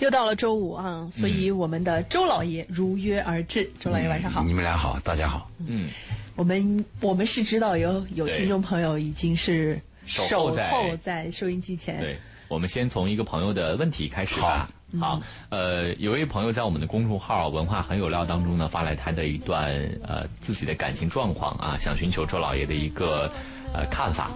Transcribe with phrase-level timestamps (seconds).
[0.00, 3.70] 又到了周五啊，所以我们的周老爷如约而至。
[3.78, 5.50] 周老爷晚上好，你们俩好，大家好。
[5.66, 5.90] 嗯，
[6.36, 12.16] 我们我们是知道有有听众朋友已经是守守候在候在收音机前，对，
[12.48, 14.66] 我们先从一个朋友的问题开始吧。
[14.98, 15.20] 好，
[15.50, 19.70] 呃，有位朋友在我们的公众号“文化很有料”当中呢，发来他的一段
[20.02, 23.30] 呃自己的感情状况啊，想寻求周老爷的一个
[23.74, 24.30] 呃看法。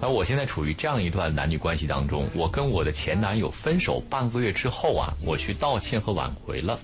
[0.00, 6.78] 他说：“我现在处于这样一段男女关系当中，我跟我的前男友分手半个月之后啊，我去道歉和挽回了。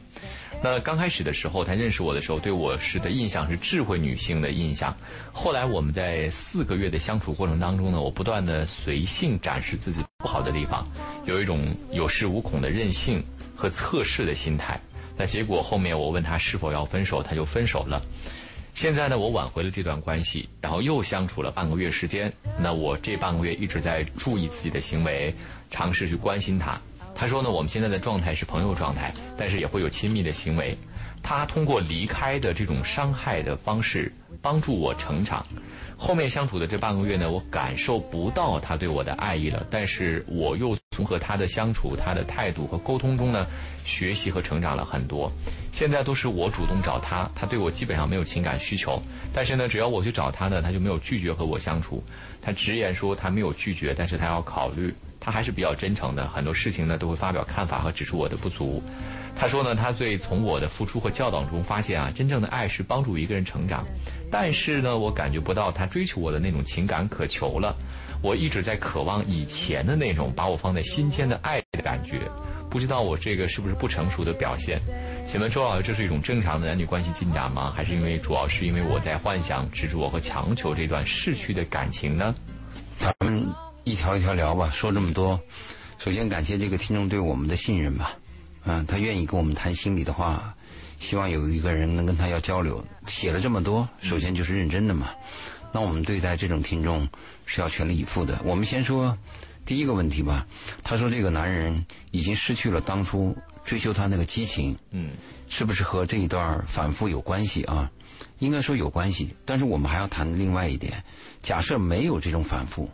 [0.62, 4.96] 那刚开始的时候，他认识我的时候，对我是的印象是智慧女性的印象。
[5.32, 10.84] 后来我们在四个月的相处过程当中呢，我不断的随性展示自己不好的地方，
[11.24, 13.22] 有一种有恃无恐的任性
[13.54, 14.80] 和测试的心态。
[15.16, 18.02] 那结果后面我问他是否要分手，他就分手了。
[18.74, 22.30] 现在呢，我挽回了这段关系，然后又相处了半个月时间。
[22.58, 25.32] 那我这半个月一直在注意自己的行为，
[25.70, 26.76] 尝试去关心他。
[27.14, 30.76] 他说呢，我们现在的状态是朋友状态，但是也会有亲密的行为。
[31.22, 35.46] 他通过离开的这种伤害的方式帮助我成长。
[35.96, 43.46] 后面相处的这半个月呢，我感受不到他对我的爱意了，但是我又从和他的相处、他的态度和沟通中呢，
[43.84, 45.32] 学习和成长了很多。
[45.72, 49.00] 现在都是我主动找他，他对我基本上没有情感需求，
[49.32, 52.02] 但是呢，只要我去找他呢，他就没有拒绝和我相处。
[52.42, 54.94] 他直言说他没有拒绝，但是他要考虑。
[55.20, 58.82] 他还是比较真诚的，很多事情呢都会发表看法和指出我的不足。
[59.36, 63.84] 他说呢，他最从我的付出和教导中发现啊，真正的爱是帮助一个人成长。
[64.30, 67.76] 但是呢，我感觉不到他追求我的那种情感渴求了。
[68.22, 72.20] 我一直在渴望以前的那种把我放在心间的爱的感觉。
[72.70, 74.80] 不知道我这个是不是不成熟的表现？
[75.26, 77.72] 请问周老师，这是一种正常的男女关系进展吗？
[77.76, 82.34] 还是因为主要是因为我在幻想、执着和强求这段逝去的感情呢？
[82.98, 83.46] 咱们
[83.84, 85.38] 一条一条聊吧，说这么多，
[85.98, 88.12] 首先感谢这个听众对我们的信任吧，
[88.64, 90.54] 嗯、他愿意跟我们谈心里的话，
[90.98, 95.10] 希望有一个人能跟他要交流，写了这么多，首先就是认真的嘛。
[95.72, 97.08] 那我们对待这种听众
[97.44, 98.40] 是要全力以赴的。
[98.44, 99.16] 我们先说
[99.64, 100.46] 第一个问题吧，
[100.82, 105.10] 他说这个男人已经失去了当初追求他那个激情，嗯
[105.48, 107.90] 是不是和这一段反复有关系啊？
[108.38, 111.02] 应该说有关系，但是我们还要谈另外一点：
[111.42, 112.88] 假设没有这种反复，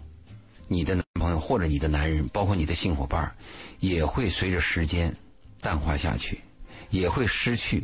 [0.66, 3.32] 你的男朋友或者你的男人，包括你的性伙伴，
[3.78, 5.14] 也会随着时间
[5.60, 6.41] 淡化下去，
[6.91, 7.82] 也会失去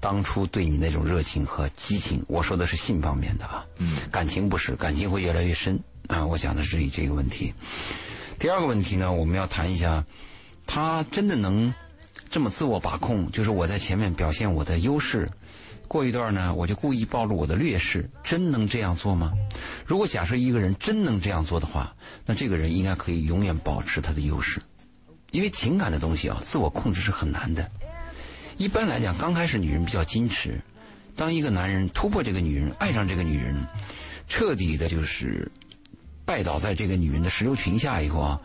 [0.00, 2.22] 当初对你那种热情和激情。
[2.28, 6.24] 我说的是性方面的啊，嗯，感情不是，感情会越来越深啊。
[6.24, 7.52] 我讲的是这里这个问题。
[8.38, 10.04] 第二个问题呢，我们要谈一下，
[10.66, 11.72] 他真的能
[12.28, 13.30] 这么自我把控？
[13.30, 15.30] 就是我在前面表现我的优势，
[15.86, 19.32] 过一段呢，我就故意暴露我的劣势，真能这样做吗？
[19.86, 21.94] 如果假设一个人真能这样做的话，
[22.26, 24.60] 那这个人应该可以永远保持他的优势，
[25.34, 27.68] 因为情感的东西啊，自我控制是很难的。
[28.56, 30.60] 一般来讲，刚开始女人比较矜持，
[31.16, 33.66] 当一个男人突破这个女人，爱上这个女人，
[34.28, 35.50] 彻底的就是
[36.24, 38.40] 拜倒在这个女人的石榴裙下以后啊，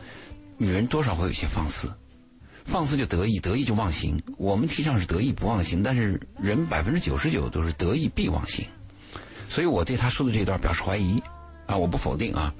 [0.57, 1.93] 女人多少会有些放肆，
[2.65, 4.19] 放肆就得意，得意就忘形。
[4.39, 8.65] 我们提倡是得意不忘形，但是人百分之九十九都是得意必忘形，
[9.47, 11.21] 所以我对他说的这段表示怀疑
[11.67, 12.51] 啊，我不否定啊。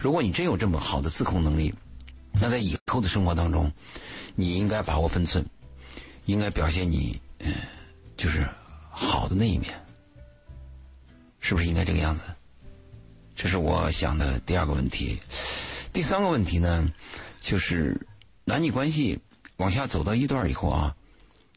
[0.00, 1.72] 如果你真有这么好的自控能力，
[2.40, 3.72] 那在以后的生活当中，
[4.34, 5.44] 你应该把握分寸，
[6.26, 7.52] 应该表现你嗯、
[8.16, 8.46] 就是
[8.90, 9.74] 好的那一面，
[11.40, 12.24] 是不是应该这个样子？
[13.34, 15.20] 这是我想的第二个问题。
[15.92, 16.90] 第三个问题呢，
[17.40, 17.98] 就是
[18.44, 19.18] 男女关系
[19.56, 20.94] 往下走到一段以后啊，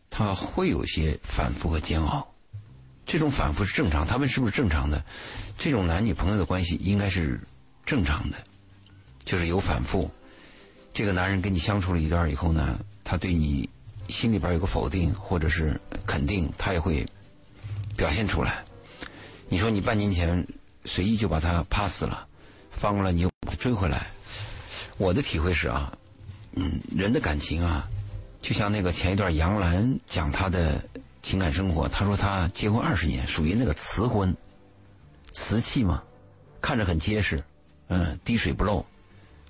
[0.10, 2.28] 他会有些反复和煎熬。
[3.06, 5.04] 这种反复是正常，他们是不是正常的？
[5.58, 7.40] 这种男女朋友的关系应该是
[7.86, 8.38] 正常的，
[9.26, 10.10] 就是有反复。
[10.94, 13.70] 这个男人跟你相处了一段以后呢，他对你
[14.08, 17.06] 心里边有个否定或者是肯定，他也会
[17.96, 18.64] 表现出来。
[19.48, 20.46] 你说你半年前
[20.86, 22.28] 随意就把他 pass 了，
[22.72, 24.08] 放过了你又把他追回来，
[24.98, 25.92] 我的体会是啊，
[26.54, 27.88] 嗯，人的感情啊，
[28.42, 30.84] 就像那个前一段杨澜讲她的
[31.22, 34.36] 情感生活，她说她结婚二十年，属于那个瓷婚，
[35.32, 36.04] 瓷器嘛，
[36.62, 37.44] 看着很结实，
[37.88, 38.86] 嗯，滴水不漏，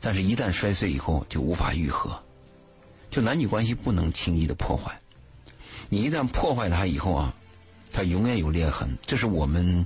[0.01, 2.17] 但是一旦摔碎以后就无法愈合，
[3.09, 4.97] 就男女关系不能轻易的破坏，
[5.89, 7.35] 你一旦破坏它以后啊，
[7.91, 9.85] 它永远有裂痕，这是我们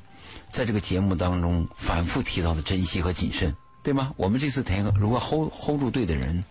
[0.52, 4.14] 在这个节目当中反复提到的珍惜和谨慎，对吗？
[4.18, 6.44] 我们这次谈如果 hold hold 住对的人，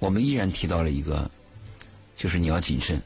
[0.00, 1.30] 我们依然提到了一个，
[2.16, 3.00] 就是你要谨慎，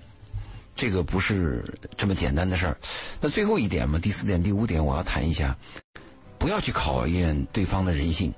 [0.75, 1.63] 这个不是
[1.97, 2.79] 这么简单的事儿。
[3.21, 5.57] 那最后一点嘛，第四点、第五点，我要谈一下，
[6.39, 8.33] 不要去考验对方的人性，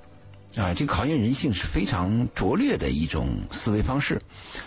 [0.57, 4.21] 啊，这个考验人性是非常拙劣的一种思维方式，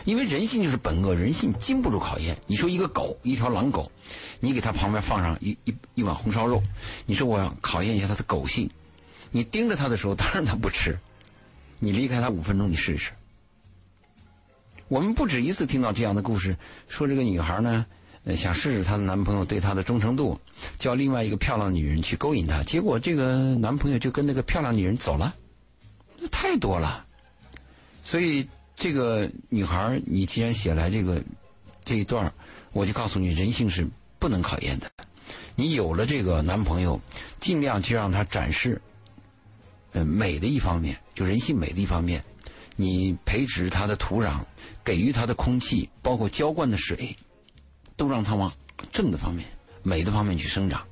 [0.06, 2.34] 因为人性就是本恶，人性经不住考验。
[2.46, 3.92] 你说一个狗，一条狼狗，
[4.40, 6.62] 你给它旁边放上一一一碗红烧肉，
[7.04, 8.70] 你说我要考验一下它的狗性，
[9.31, 10.98] 你盯着它的时候，当然它不吃，
[11.78, 13.12] 你离开它五分钟，你试试。
[14.88, 16.56] 我们不止一次听到这样的故事，
[16.88, 17.84] 说这个女孩呢，
[18.34, 20.40] 想试试她的男朋友对她的忠诚度，
[20.78, 25.34] 叫另外一个漂亮女人去勾引她，结果这个男朋友就跟那个漂亮女人走了，
[26.28, 27.04] 太多了。
[28.02, 31.22] 所以这个女孩，你既然写来这个
[31.84, 32.32] 这一段，
[32.72, 33.86] 我就告诉你，人性是
[34.18, 34.90] 不能考验的。
[35.54, 37.00] 你有了这个男朋友，
[37.40, 38.80] 尽量去让他展示，
[39.92, 42.22] 呃，美的一方面，就人性美的一方面。
[42.76, 44.40] 你培植他的土壤，
[44.82, 47.16] 给予他的空气，包括浇灌的水，
[47.96, 48.52] 都让他往
[48.92, 49.46] 正的方面、
[49.84, 50.84] 美的方面去生长。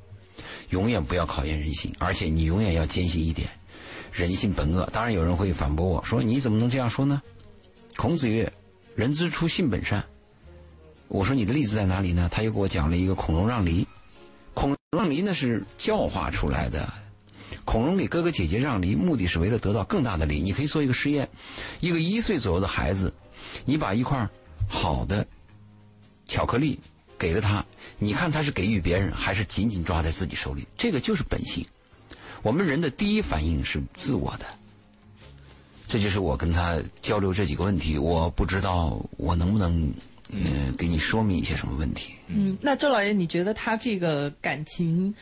[0.71, 3.51] 永远不要考验人性，而且你永远要坚信一点：
[4.13, 4.89] 人性本恶。
[4.93, 7.21] 当然，有人会反驳我说：“你怎么能这样说呢？”
[7.97, 8.53] 孔子曰
[8.95, 10.05] ：“人之初，性本善。”
[11.09, 13.87] 我说：“你的例子在哪里呢？”他又给我讲了一个孔融让梨。
[14.55, 16.89] 孔融让梨呢是教化出来的。
[17.65, 20.41] 孔融给哥哥姐姐让梨，目的是为了得到更大的梨。
[20.41, 21.29] 你可以做一个实验：
[21.81, 23.13] 一个一岁左右的孩子，
[23.65, 24.29] 你把一块
[24.69, 25.27] 好的
[26.27, 26.79] 巧克力
[27.19, 27.65] 给了他，
[27.99, 30.67] 你看他是给予别人，还是紧紧抓在自己手里？
[30.77, 31.65] 这个就是本性。
[32.43, 34.47] 我们人的第一反应是自我的。
[35.89, 37.99] 这就是我跟他交流这几个问题。
[37.99, 39.93] 我不知道我能不能
[40.31, 42.15] 嗯给你说明一些什么问题。
[42.29, 45.15] 嗯，那周老爷，你觉得他这个感情？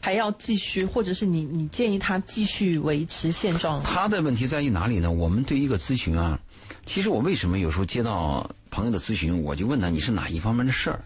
[0.00, 3.82] 还要继续，或者是你你建议他继续维持现状？
[3.82, 5.10] 他的问题在于哪里呢？
[5.10, 6.38] 我们对一个咨询啊，
[6.84, 11.02] 其实我为什么有时候接到朋友的咨询，我就问他你是哪一方面的事儿？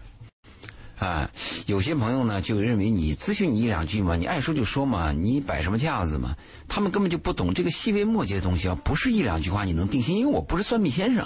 [0.99, 1.31] 啊，
[1.65, 6.35] 有些朋友呢就认为你咨询你一两句嘛，你爱说就说嘛，你摆什么架子嘛？
[6.67, 11.25] 他们根本就不懂这个细微末节的东西啊，不是一两句话你能定心，因为我不是算命先生。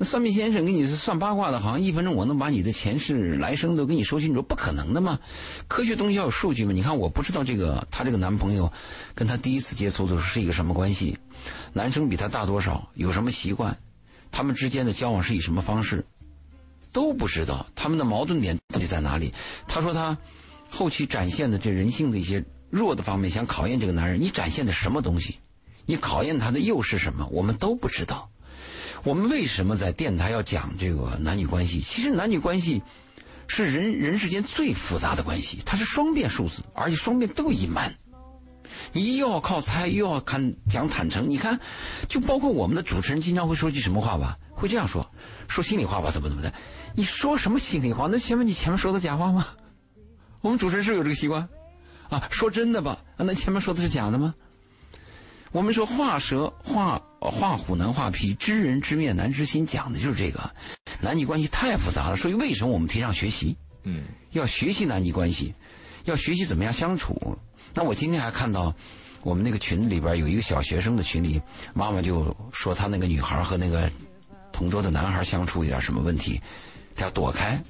[0.00, 5.18] 那算命先生给你是算八卦的，好像一分钟我能把你的前世来生都给你说清楚，不可能的嘛！
[5.66, 6.72] 科学东西要有数据嘛。
[6.72, 8.72] 你看，我不知道这个她这个男朋友
[9.14, 11.18] 跟她第一次接触的时候是一个什么关系，
[11.72, 13.76] 男生比她大多少，有什么习惯，
[14.30, 16.06] 他们之间的交往是以什么方式，
[16.98, 17.64] 都不知道。
[17.76, 19.32] 他们的矛盾点到底在哪里？
[19.68, 20.18] 他说他
[20.68, 25.38] 后期展现的这人性的一些弱的方面，想考验这个男人，你展现的什么东西？
[25.86, 27.24] 你考验他的又是什么？
[27.30, 28.28] 我们都不知道。
[29.04, 31.80] 我们为什么在电台要讲这个男女关系？
[31.80, 32.82] 其实男女关系
[33.46, 37.94] 是人人世间最复杂的关系，它是双变数字，而且双变都隐瞒。
[38.92, 41.28] 你又要靠猜，又要看讲坦诚。
[41.28, 41.58] 你看，
[42.08, 44.38] 就包括我们的主持人经常会说句什么话吧？
[44.54, 45.08] 会这样说，
[45.48, 46.10] 说心里话吧？
[46.10, 46.52] 怎么怎么的？
[46.94, 48.08] 你说什么心里话？
[48.10, 49.48] 那前面你前面说的假话吗？
[50.40, 51.48] 我们主持人是有这个习惯
[52.08, 53.04] 啊，说真的吧？
[53.16, 54.34] 那前面说的是假的吗？
[55.50, 60.50] 我们说画蛇画画虎难画皮，知人知面难知心，讲的就是这个。
[61.00, 63.56] 男女关系太复杂了，所以为什么我们提倡学习？
[63.84, 65.54] 嗯，要学习男女关系，
[66.04, 67.38] 要学习怎么样相处。
[67.74, 68.74] 那我今天还看到
[69.22, 71.40] 我们那个群里边有一个小学生的群里，
[71.74, 73.90] 妈妈就说他那个女孩和那个
[74.52, 76.40] 同桌的男孩相处有点什么问题，
[76.96, 77.62] 他要躲开。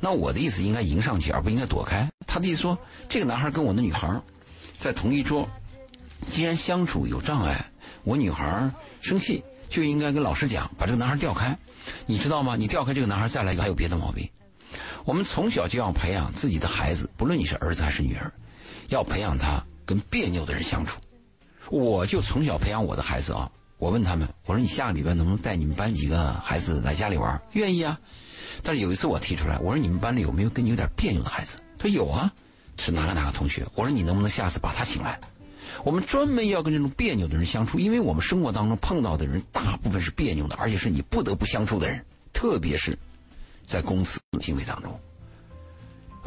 [0.00, 2.08] 那我的意思应该迎上去，而不应该躲开。
[2.26, 2.78] 他的意思说，
[3.08, 4.20] 这个男孩跟我的女孩
[4.76, 5.48] 在同一桌。
[6.30, 7.64] 既然相处有障碍，
[8.02, 8.70] 我女孩
[9.00, 11.56] 生气就应该跟老师讲，把这个男孩调开。
[12.06, 12.56] 你知道吗？
[12.56, 14.28] 你调开这个男孩，再来一个还有别的毛病。
[15.04, 18.32] 我们从小就要培养自己的孩子，不论你是儿子还是女儿，
[18.94, 21.00] 要培养他跟别扭的人相处。
[21.68, 27.40] 我就从小培养我的孩子啊，我问他们，我说你下个礼拜能不能带你们班几个孩子来家里玩？
[27.52, 27.98] 愿意啊。
[28.62, 31.58] 但是有一次我提出来，我说你们班里有没有跟你有点别扭的孩子？
[31.76, 32.32] 他说有啊，
[32.78, 33.66] 是哪个哪个同学？
[33.74, 35.18] 我说你能不能下次把他请来？
[35.82, 42.96] 我们专门要跟这种别扭的人相处，因为我们生活当中碰到的人大部分是别扭的，而且是你不得不相处的人，特别是，
[43.66, 45.00] 在公司行为当中，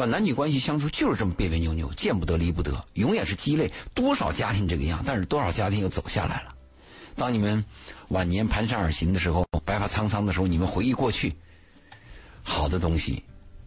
[0.05, 3.71] 男女关系相处就是这么别别扭扭，见不得离不得，永远是鸡肋。
[3.93, 6.53] 多少家庭这个样，但是多少家庭又走下来了。
[7.15, 7.65] 当你们
[8.09, 11.33] 晚年蹒跚而行的时候，白发苍苍的时候，你们回忆过去，
[12.43, 13.23] 好的东西、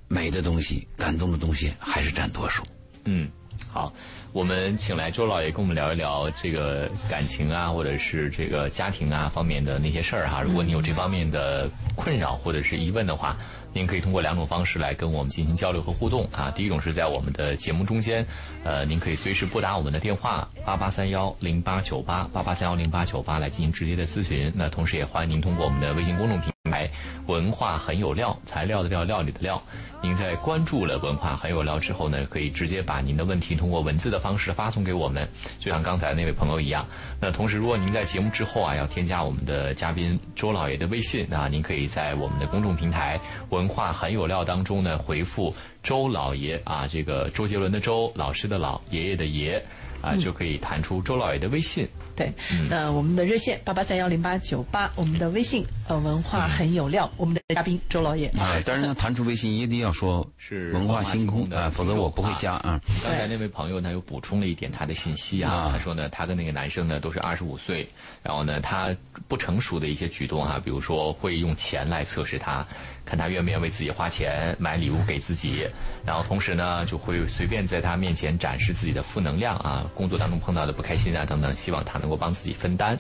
[0.07, 2.63] 美的东西、感动的东西还是占多数。
[3.05, 3.29] 嗯，
[3.69, 3.93] 好。
[4.33, 10.41] 我们请来周老爷跟我们聊一聊这个感情啊，或者是这个家庭啊方面的那些事儿哈。
[10.41, 13.37] 如果你有这方面的困扰或者是疑问的话，
[13.73, 16.53] 您可以通过两种方式来跟我们进行交流和互动啊。
[16.55, 18.25] 第一种是在我们的节目中间，
[18.63, 24.53] 呃，您可以随时拨打我们的电话八八三幺零八九八八八三幺零八九八来进行直接的咨询。
[24.55, 26.89] 那同时也欢迎您通过我们的微信公众平台
[27.27, 29.61] “文化很有料”，材料的料，料理的料。
[30.03, 34.21] 您在关注了“文化很有料”之后呢，可以直接把您的问题通过文字的。
[34.21, 35.27] 方式发送给我们，
[35.59, 36.87] 就像刚才那位朋友一样。
[37.19, 49.63] 那同时，如果您在节目之后啊，要添加我们的嘉宾周老爷的微信啊，您可以在我们的公众平台“文化很有料”当中呢回复“周老爷”啊，这个周杰伦的周，老师的老，爷爷的爷
[50.03, 51.89] 啊，就可以弹出周老爷的微信。
[52.17, 52.31] 对，
[52.69, 58.29] 那我们的热线八八三幺零八九八，我们的微信呃文化很有料，我们的嘉宾周老爷。
[58.39, 62.81] 啊，当然呢，弹出微信一定要说是文化星空的啊，否则我不会加啊。
[63.03, 67.89] 刚才那位朋友呢又补充了一点他的信息啊，他说呢，他跟那个男生呢都是二十五岁，
[68.23, 68.95] 然后呢他
[69.29, 72.67] 不成熟的一些举动啊，比如说会用钱来测试他，
[73.05, 75.67] 看他愿不愿意为自己花钱买礼物给自己，
[76.07, 82.99] 然后同时呢就会随便在他面前展示自己的负能量啊，工作当中碰到的不开心啊等等，希望他能够帮自己分担。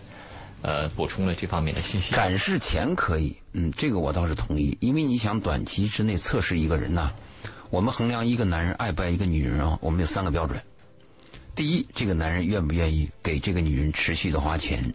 [0.62, 2.14] 呃，补充了这方面的信息。
[2.14, 7.12] 展示钱可以，嗯，这个我倒是同意，因为你想短期之内测试一个人呐，
[7.70, 10.60] 我们衡量一个男人爱不爱一个女人啊，我们有三个标准。
[11.54, 14.94] 第一，这个男人愿不愿意给这个女人持续的花钱，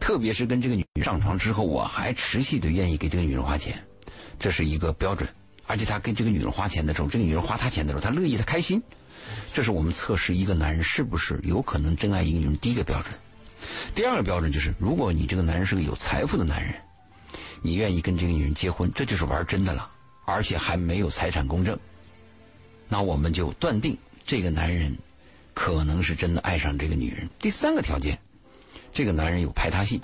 [0.00, 3.84] 特别是跟这个女人上床之后，我还持续的愿意给这个女人花钱，
[4.38, 5.28] 这是一个标准。
[5.66, 8.82] 而且他跟这个女人花钱的时候，这个女人花他钱的时候，他乐意，他开心，
[9.52, 13.18] 这是我们测试一个男人是不是有可能真爱一个女人第一个标准。
[13.94, 16.74] 第二个标准就是，如果你这个男人是个有财富的男人，
[17.62, 19.90] 你愿意跟这个女人结婚，这就是玩真的了，
[20.26, 21.78] 而且还没有财产公证，
[22.88, 24.96] 那我们就断定这个男人
[25.54, 27.28] 可能是真的爱上这个女人。
[27.38, 28.18] 第三个条件，
[28.92, 30.00] 这个男人有排他性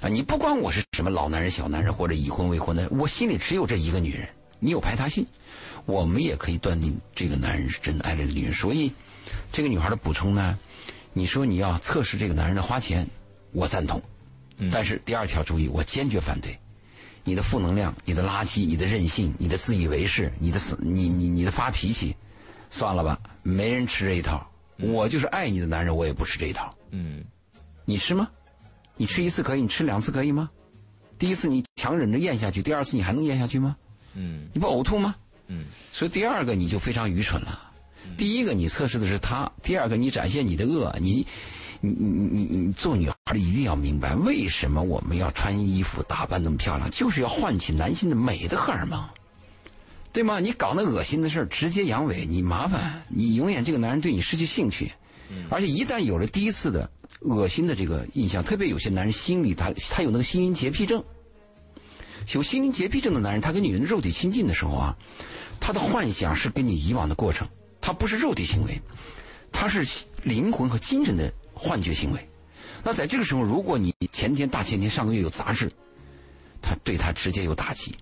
[0.00, 5.26] 啊，你不管我是什么老男人、小男人或者已婚未婚的，我心里只有这一个女人，你有排他性，
[5.84, 8.54] 我们也可以断定这个男人是真的爱这个女人。
[8.54, 8.90] 所以，
[9.52, 10.58] 这个女孩的补充呢？
[11.12, 13.06] 你说你要测试这个男人的花钱，
[13.52, 14.00] 我赞同，
[14.70, 16.58] 但是第二条注意，我坚决反对。
[17.22, 22.16] 你的负能量、你的垃圾、你的任性、你的自以为是、你的你你你的发脾气，
[22.70, 24.50] 算了吧，没人吃这一套。
[24.78, 26.74] 我就是爱你的男人，我也不吃这一套。
[26.90, 27.22] 嗯，
[27.84, 28.30] 你吃吗？
[28.96, 30.50] 你吃一次可以，你吃两次可以吗？
[31.18, 33.76] 第一次你强忍着咽下去，第二次你还能咽下去吗？
[34.14, 35.14] 嗯，你不呕吐吗？
[35.48, 37.69] 嗯，所以第二个你就非常愚蠢了。
[38.20, 40.94] 第一个，你测试的是他；第二个，你展现你的恶。
[41.00, 41.26] 你，
[41.80, 49.02] 你，你，你，你做女孩的一定要明白，为什么我们要穿衣服打扮那么漂亮，就是要唤起男性的美的荷尔蒙，
[50.12, 50.38] 对吗？
[50.38, 54.92] 你搞那恶心的事儿，直接阳痿，你麻烦，你永远这个男人对你失去兴趣。
[55.48, 61.02] 而且一旦有了第一次的恶心的这个印象，特别有些男人心里他他有那个心灵洁癖症，
[62.34, 64.94] 有心灵洁癖症的男人，他跟女人肉体亲近的时候啊，
[65.58, 67.48] 他的幻想是跟你以往的过程。
[67.80, 68.80] 它不是肉体行为，
[69.50, 69.86] 它是
[70.22, 72.28] 灵魂和精神的幻觉行为。
[72.82, 75.70] 那在这个时候，如果你前天、大前天、上个月有杂质，
[76.62, 77.94] 他对他直接有打击。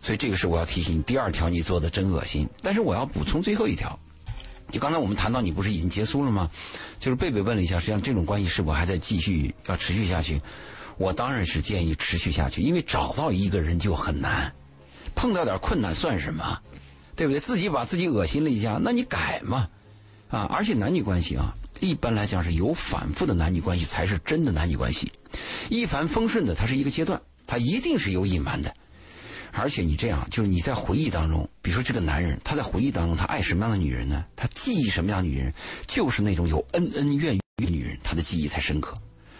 [0.00, 2.48] 所以这个是我要提醒你，第二条你做的真恶心。
[2.62, 3.98] 但是我要补充最后一条，
[4.70, 6.48] 就刚才我们谈到你不是已经结束了吗？
[7.00, 10.40] 就是贝贝问了一下，实际上这种关系是否还在继续要持续下去？
[10.96, 14.52] 我当然是建议持续下去，因为找到一个人就很难，
[15.14, 16.60] 碰到点困难算什么？
[17.18, 17.40] 对不对？
[17.40, 19.68] 自己把自己恶心了一下，那你改嘛，
[20.28, 20.48] 啊！
[20.52, 25.10] 而且男女关系啊，一般来讲是有反复的男女关系才是真的男女关系。
[25.68, 28.72] 一帆风顺的，它是一个阶段，它一定是有隐瞒的。
[29.50, 34.24] 而且你这样，就是你在回忆当中，比如说这个男人，他在回忆当中，他爱什么样的女人呢？
[34.36, 35.52] 他记忆什么样的女人？
[35.88, 38.94] 就是那种有恩恩怨怨的女人，他的记忆才深刻。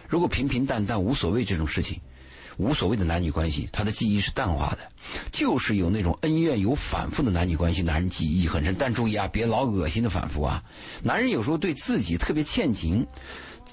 [0.09, 2.01] 如果平平淡淡无所谓这种事情。
[2.59, 4.79] 无所谓的男女关系，他的记忆是淡化的，
[5.33, 8.75] 就是有那种恩怨有反复的男女关系，男人记忆很深。
[8.79, 10.63] 但注意啊，别老恶心的反复啊。
[11.03, 13.07] 男人有时候对自己特别欠情，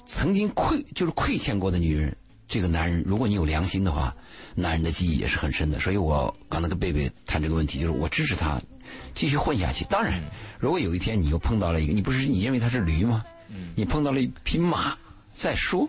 [0.06, 2.16] 曾经愧就是亏欠过的女人，
[2.46, 4.14] 这个男人如果你有良心的话，
[4.54, 5.80] 男人的记忆也是很深的。
[5.80, 8.62] 所以我刚才跟贝贝谈这个问题，就是我支持他
[9.14, 9.84] 继续混下去。
[9.86, 10.22] 当然，
[10.60, 13.24] 如果有一天你又碰到了一个，你不是你认为他是驴吗？
[13.74, 14.96] 你碰到了一匹马，
[15.34, 15.88] 再说。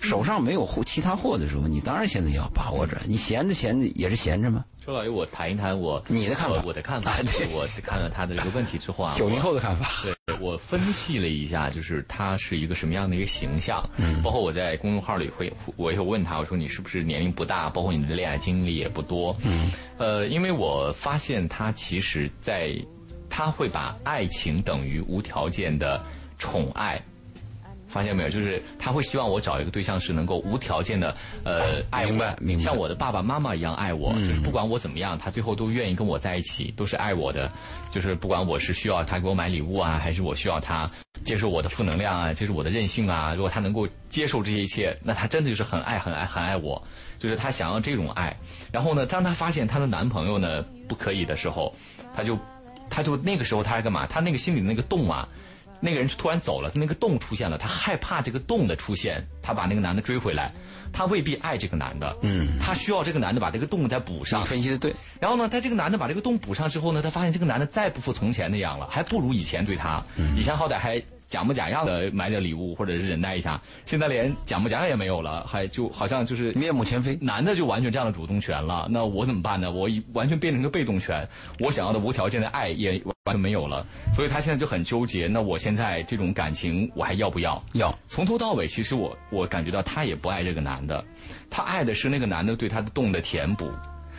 [0.00, 2.96] 手上没有货，其他货的时候，你当然现在要把握着。
[3.06, 4.64] 你闲着闲着也是闲着吗？
[4.84, 7.12] 周老爷，我谈一谈我你的看法，我的看法。
[7.22, 9.90] 对，我看了他的这个问题之后啊， 九零后的看法。
[10.04, 13.82] 对，我分析了一下，就是他是一个什么样的一个形象。
[13.96, 14.22] 嗯。
[14.22, 17.68] 包括我在公众号里会，我有问他，我说你是不是年龄不大？
[17.68, 19.36] 包括你的恋爱经历也不多。
[19.42, 19.72] 嗯。
[19.98, 22.72] 呃，因为我发现他其实，在
[23.28, 26.00] 他会把爱情等于无条件的
[26.38, 27.02] 宠爱。
[27.88, 31.14] 发现没有，就是他会希望我找一个对象是能够无条件的，
[31.44, 37.50] 呃，爱我，明白，明白，像我的爸爸妈妈一样爱我，就是不管我怎么样，他最后都愿意跟我在一起，都是爱我的。
[37.90, 40.90] 就是不管我是需要他给我买礼物啊，还是我需要他
[41.24, 46.82] 接受我的负能量啊，接受我的任性啊，如果他能够接受这些一切，那他真的就是很爱、很爱、很爱我。
[47.18, 48.36] 就是他想要这种爱。
[48.70, 51.74] 然后呢，当他发现他的男朋友呢不可以的时候，
[52.14, 52.38] 他就，
[52.90, 54.04] 他就那个时候他还干嘛？
[54.06, 55.26] 他那个心里的那个洞啊。
[55.86, 60.52] 那个人突然走了，那个洞出现了，他害怕这个洞的出现，他把那个男的追回来，
[60.92, 64.44] 他未必爱这个男的，嗯他需要这个男的把这个洞再补你上。
[64.44, 70.02] 分析的对，然后呢，他这个男的把这个洞补上之后呢，他发现这个男的再不复从前那样了，还不如以前对他。
[70.36, 77.18] 以前好歹还假模假样的买点礼物或者是忍耐一下，现在连假模假样也没有了，还就好像就是面目全非。
[77.20, 79.70] 男的就完全占了主动权了，那我怎么办呢？
[79.70, 81.28] 我一完全变成个被动权，
[81.58, 85.26] 我想要的无条件的爱也完全没有了，所以他现在就很纠结。
[85.26, 87.60] 那我现在这种感情我还要不要？
[87.72, 91.04] 要从头到尾，其实我我感觉到他也不爱这个男的，
[91.50, 93.68] 他爱的是那个男的对他的洞的填补，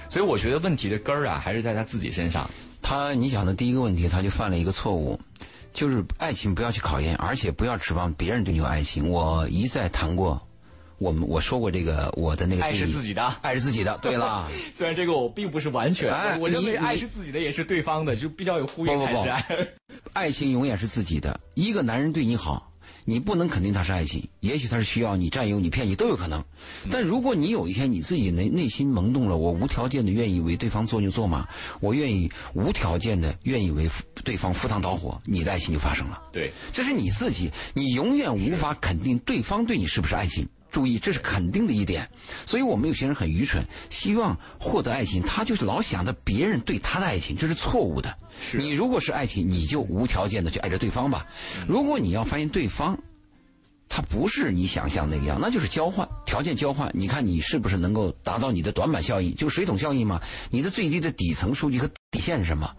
[0.10, 2.50] 所以我觉得问题的根儿啊还是在他自己身上。
[2.82, 5.20] 他，你想的第一个问题，他就犯了一个错误，
[5.78, 9.08] 就是爱情不要去考验，而且不要指望别人对你有爱情。
[9.08, 10.42] 我一再谈过，
[10.98, 13.96] 我们我说过这个我的那个爱是自己的爱是自己的。
[14.02, 19.46] 对了， 虽然这个我并不是完全，哎我认为爱是自己的也是对方的，就比较有呼应才是爱。
[20.14, 21.40] 爱情永远是自己的。
[21.54, 22.72] 一个男人对你好，
[23.10, 26.44] 你不能肯定他是爱情，也许他是需要你、占有你、骗你都有可能。
[26.92, 31.48] 但如果你有一天你自己内内心萌动了，我无条件的愿意为对方做牛做马，
[31.80, 33.90] 我愿意无条件的愿意为
[34.26, 36.22] 对方赴汤蹈火，你的爱情就发生了。
[36.34, 40.46] 对，这是你自己，你永远无法肯定对方对你是不是爱情。
[40.78, 42.08] 注意，这是肯定的一点。
[42.46, 48.16] 所以我们有些人很愚蠢，希望获得爱情，他就是老想着别人对他的爱情，这是错误的。
[48.54, 51.26] 你如果是爱情，你就无条件的去爱着对方吧。
[51.68, 52.96] 如果你要发现对方
[53.90, 56.92] 他不是你想象那个样，那就是交换条件交换。
[56.94, 60.22] 你看你是不是能够达到你的短板效应，就是水桶效应嘛？
[60.52, 62.72] 你的最低的底层数据和底线是什么？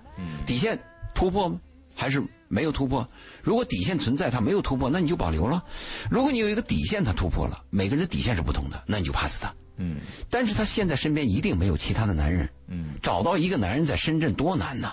[0.47, 0.78] 底线
[1.17, 1.59] 突破吗？
[1.99, 3.07] 还是没有突破？
[3.43, 5.61] 如果底线存在，它没有突破，那你就保留了；
[6.09, 9.52] 如果你有一个底线，它突破了，每个人的底线是不同的，那你就 pass 他。
[9.81, 9.97] 嗯
[10.31, 14.93] 但是他现在身边一定没有其他的男人，嗯，找到一个男人在深圳多难呐，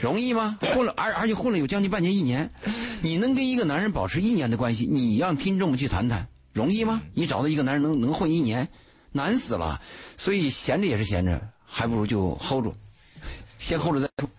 [0.00, 0.58] 容易吗？
[0.74, 2.50] 混了，而而且混了有将近半年一年，
[3.02, 7.02] 你能跟一个男人保持一年的关系，你让听众们去谈谈，容易吗？
[7.14, 8.68] 你找到一个男人能能混一年，
[9.12, 9.80] 难死了。
[10.16, 12.74] 所以闲着也是闲着，还不如就 hold 住，
[13.58, 14.30] 先 hold 住再说，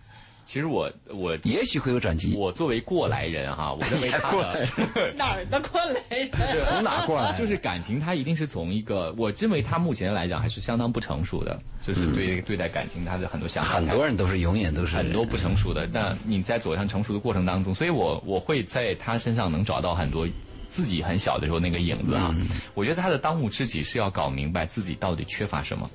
[0.48, 2.34] 其实我我也许会有转机。
[2.34, 6.30] 我作为过来人哈， 我认为他过的来 哪儿的过来人？
[6.64, 7.32] 从哪过来？
[7.38, 15.86] 就是感情，他一定是从一个，我认为他目前来讲还是相当不成熟的，就是对、对待感情他的很多想法，很多人都是永远都是很多不成熟的。
[15.86, 20.26] 但你在走向成熟的过程当中，所以我我会在他身上能找到很多
[20.70, 22.34] 自己很小的时候那个影子啊。
[22.72, 25.90] 我觉得他的当务之急是要搞明白自己到底缺乏什么。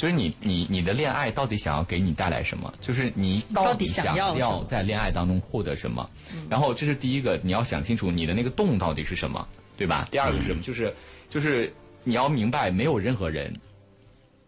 [0.00, 2.72] 就是你你你的恋爱到底想要给你带来什么？
[2.80, 6.08] 就是你到底想要在恋爱当中获得什么？
[6.48, 10.08] 然后这是第一个，你要想清楚你的那个洞到底是什么，对吧？
[10.10, 10.62] 第二个是什么？
[10.62, 10.90] 就是
[11.28, 11.70] 就是
[12.02, 13.54] 你要明白，没有任何人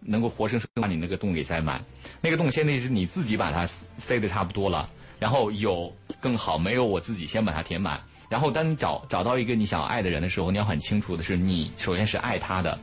[0.01, 1.85] 能够活生生把你那个洞给塞满。
[2.23, 3.67] 那个洞现在是你自己把它
[3.99, 4.89] 塞的差不多了，
[5.19, 8.01] 然后有更好，没有我自己先把它填满。
[8.31, 12.79] 然后当你找找到一个你想要爱的人的时候，你要很清楚的是，你首先是爱他的，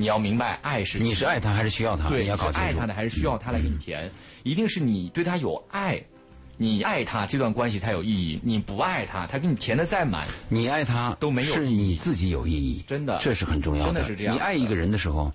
[0.00, 2.08] 你要明白爱是你是爱他还是需要他？
[2.08, 2.86] 对，你要搞清楚是爱他。
[2.86, 4.10] 的还是需要他来给你填？
[4.44, 6.02] 一定是你对他有爱，
[6.56, 8.40] 你爱他这段关系才有意义。
[8.42, 15.30] 你不爱他，他给你填的再满，你爱他都没有是你自己有意义，真的这是很重要真的是这样你爱一个人的时候，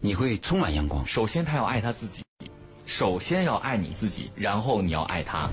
[0.00, 1.04] 你会充满阳光。
[1.04, 2.22] 首先他要爱他自己，
[2.86, 5.50] 首先要爱你自己，然后你要爱他。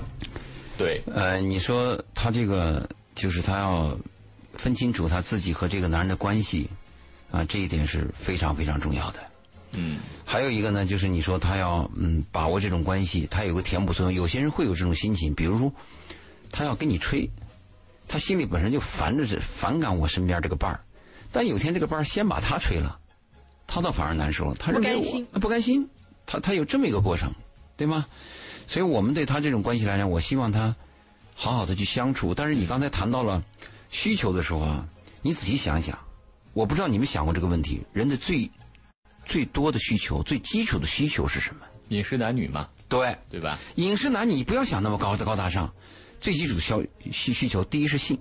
[0.78, 3.98] 对，呃，你说他这个就是他要
[4.54, 6.70] 分清楚他自己和这个男人的关系，
[7.32, 9.18] 啊，这一点是非常非常重要的。
[9.72, 14.12] 嗯，还有一个呢，就是你说他要嗯把握这种关系，他有个填补作用。
[14.12, 15.72] 有些人会有这种心情，比如说
[16.50, 17.28] 他要跟你吹，
[18.06, 20.80] 他心里本身就烦着这反感我身边这个伴儿，
[21.32, 23.00] 但有天这个伴儿先把他吹了，
[23.66, 25.88] 他倒反而难受了，他认为我不甘心呃不甘心，
[26.26, 27.32] 他他有这么一个过程，
[27.76, 28.04] 对吗？
[28.66, 30.76] 所以我们对他这种关系来讲，我希望他
[31.34, 32.34] 好好的去相处。
[32.34, 33.42] 但是你刚才谈到了
[33.90, 34.86] 需求的时候啊，
[35.22, 35.98] 你仔细想一想，
[36.52, 38.50] 我不知道你们想过这个问题，人的最
[39.24, 41.60] 最多的需求、最基础的需求是什么？
[41.88, 43.58] 饮食男女嘛，对，对吧？
[43.76, 45.72] 饮食男女，你不要想那么高的高大上，
[46.20, 48.18] 最基础的消需需求，第一是性。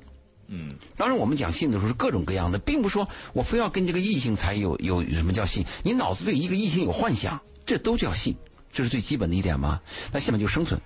[0.47, 5.65] 嗯，当然，我们讲性的时候是各种各样的，并不是说我非要跟这个异性才有有什么叫性。
[5.83, 8.35] 你脑子对一个异性有幻想，这都叫性，
[8.71, 9.79] 这是最基本的一点嘛。
[10.11, 10.79] 那下面就是生存，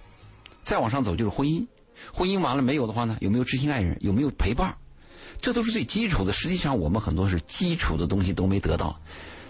[0.63, 1.65] 再往上走就是婚姻，
[2.13, 4.77] 婚姻完了没有的话呢，有没有知心爱人，有没有陪伴儿，
[5.45, 6.33] 这都是最基础的。
[6.33, 8.99] 实际上，我们很多是基础的东西都没得到，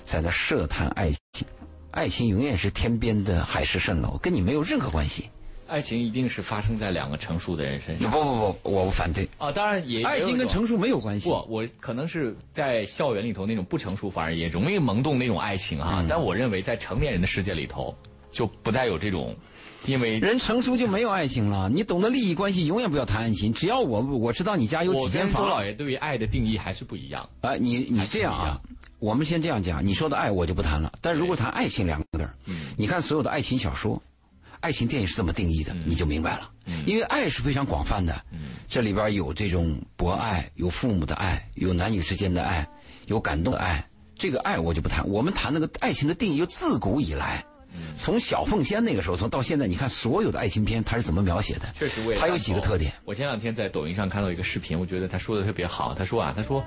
[0.03, 1.47] 在那设谈爱情，
[1.91, 5.29] 爱情永远是天边的海市蜃楼，跟你没有任何关系。
[5.67, 8.11] 爱情一定是发生在两个成熟的人身上。
[8.11, 10.75] 不不不，我反对，啊，当然也爱情跟成熟。
[10.75, 11.29] 熟没有关系。
[11.29, 16.05] 不，我可能是在校园里头那种不成熟，反而也容易萌动那种爱情啊。
[16.09, 17.95] 但我认为在成年人的世界里头，
[18.33, 19.33] 就不再有这种，
[19.87, 21.69] 因为人成熟就没有爱情了。
[21.69, 23.53] 你懂得利益关系，永远不要谈爱情。
[23.53, 25.43] 只要我我知道你家有几间房。
[25.43, 27.27] 周老爷对于爱的定义还是不一样。
[27.41, 28.59] 啊，你你这样啊，
[28.99, 29.85] 我们先这样讲。
[29.85, 30.91] 你说的爱我就不谈了。
[31.01, 32.31] 但如果谈爱情两个字儿，
[32.77, 34.01] 你看所有的爱情小说、
[34.59, 36.49] 爱情电影是怎么定义的，你就明白了。
[36.85, 38.19] 因为爱是非常广泛的，
[38.67, 42.67] 这里边有这种博爱，有父母的爱，有男女之间的爱，
[43.07, 43.85] 有感动的爱。
[44.17, 45.07] 这个爱我就不谈。
[45.07, 47.45] 我们谈那个爱情的定义，就自古以来。
[47.97, 51.61] 从小凤仙那个时候，从到现在，你看所有的爱情片，它是怎么描写的？
[51.77, 52.91] 确实，我也它有几个特点。
[53.05, 55.93] 我前两天在抖音上看到一个视频，我觉得他说的特别好。
[55.93, 56.63] 他说啊，他说，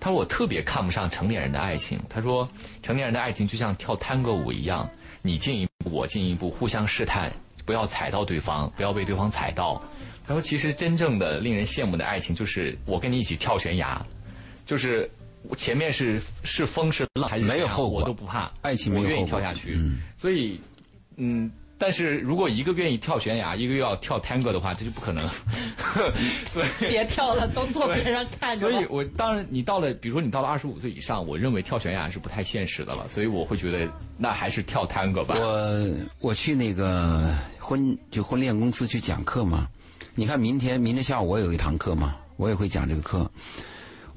[0.00, 1.98] 他说我特别看不上成年人的爱情。
[2.08, 2.48] 他说，
[2.82, 4.88] 成年人的爱情就像跳探戈舞一样，
[5.22, 7.32] 你进一步，我进一步，互相试探，
[7.64, 9.82] 不要踩到对方，不要被对方踩到。
[10.26, 14.04] 他说，其实真正的令人羡慕的爱情，就是我跟你一起跳悬崖，
[14.66, 15.10] 就是
[15.56, 18.50] 前面是是风是浪还是没有后果，我都不怕。
[18.62, 19.78] 爱情没有愿意跳下去，
[20.16, 20.60] 所以。
[21.20, 25.28] 嗯，但是如果一个愿意跳悬崖，一个又要跳 tango 的话，这就不可能。
[26.48, 28.70] 所以别跳了，都坐边上看着。
[28.70, 33.08] 所以我当然，你到了，比如说你到了二十五岁以上，我认为跳悬崖是不太现实的了。
[33.08, 35.34] 所以我会觉得，那还是跳 tango 吧。
[35.36, 39.68] 我我去那个婚就婚恋公司去讲课嘛。
[40.14, 43.28] 你看，明天明天下午我有一堂课嘛，我也会讲这个课。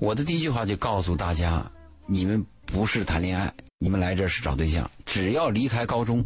[0.02, 1.64] 我的第一句话就告诉大家：
[2.08, 4.90] 你们不是谈恋爱，你们来这是找对象。
[5.06, 6.26] 只要离开高中。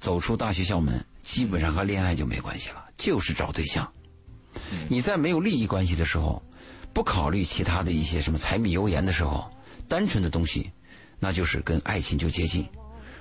[0.00, 3.90] 走出大学校门，基本上和恋爱就没关系了，就是找对象。
[4.88, 6.42] 你在没有利益关系的时候，
[6.92, 9.48] 不考虑其他的一些什么柴米油盐的时候，
[9.88, 10.70] 单纯的东西，
[11.20, 12.66] 那就是跟爱情就接近。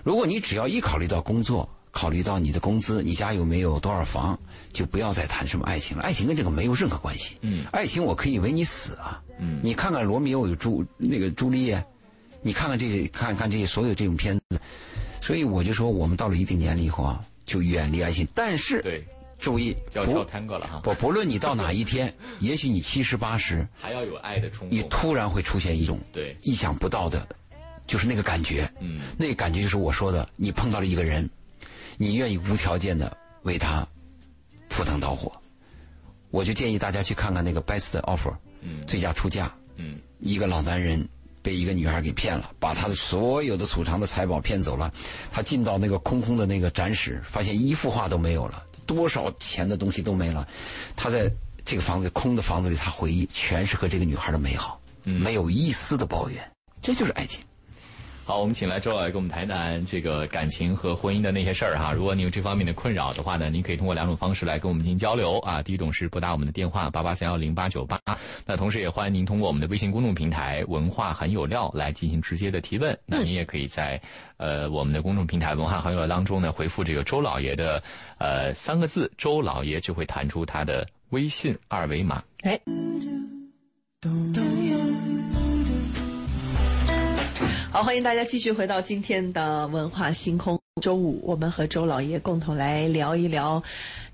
[0.04, 4.38] 如果你只要一考虑到工作，考虑到你的工资，你家有没有多少房，
[4.74, 6.04] 就不要再谈什么爱情了。
[6.04, 7.36] 爱情跟这个没有任何关系。
[7.40, 9.24] 嗯，爱情我可以为你死啊。
[9.40, 11.82] 嗯，你看看罗密欧与朱那个朱丽叶，
[12.42, 14.60] 你看看这些，看看这些所有这种片子。
[15.22, 18.28] 所以我就说，我们到了一定年龄以后啊，就远离爱情。
[18.36, 19.02] 但是，对，
[19.40, 20.82] 注意，要跳探戈了哈。
[20.84, 24.78] 不，不论你到哪一天，也许你七十八十， 还要有爱的冲动。
[24.78, 27.26] 你突然会出现一种对意想不到的，
[27.88, 28.70] 就是那个感觉。
[28.82, 31.28] 嗯，那个感觉就是我说的，你碰到了一个人，
[31.98, 33.88] 你愿意无条件的为他
[34.70, 35.32] 赴汤蹈火。
[36.32, 38.32] 我就建议大家去看看那个《Best Offer》，
[38.62, 41.08] 嗯，最佳出价，嗯，一个老男人。
[41.46, 44.92] 被一个女孩给骗了，把他的所有的储藏的财宝骗走了。
[45.32, 50.48] 他进到那个空空的那个展室，发现一幅画都没有了，多少钱的东西都没了。
[50.96, 51.32] 他在
[51.64, 56.52] 这个房子空的房子里，他回忆全是和这个女孩的美好，没有一丝的抱怨。
[56.82, 57.44] 这就是爱情。
[58.28, 61.94] 好，我们请来周老爷跟我们谈谈这个感情和婚姻的那些事儿哈。
[61.94, 65.62] 如果你有这方面的困扰的话呢，您可以通过两种方式来跟我们进行交流啊。
[65.62, 68.02] 第一种是拨打我们的电话八八三幺零八九八，
[68.44, 72.98] 那同时也欢迎您通过我们的微信公众平台“文化很有料”来进行直接的提问。
[73.06, 74.02] 那您也可以在
[74.38, 77.84] 呃我们的公众平台“文化很有料”当中呢回复这个周老爷的
[78.18, 82.24] 呃三个字，周老爷就会弹出他的微信二维码。
[82.42, 82.60] 哎。
[87.76, 90.58] 好，欢迎大家继续回到今天的文化星空。
[90.82, 93.62] 周五，我们和周老爷共同来聊一聊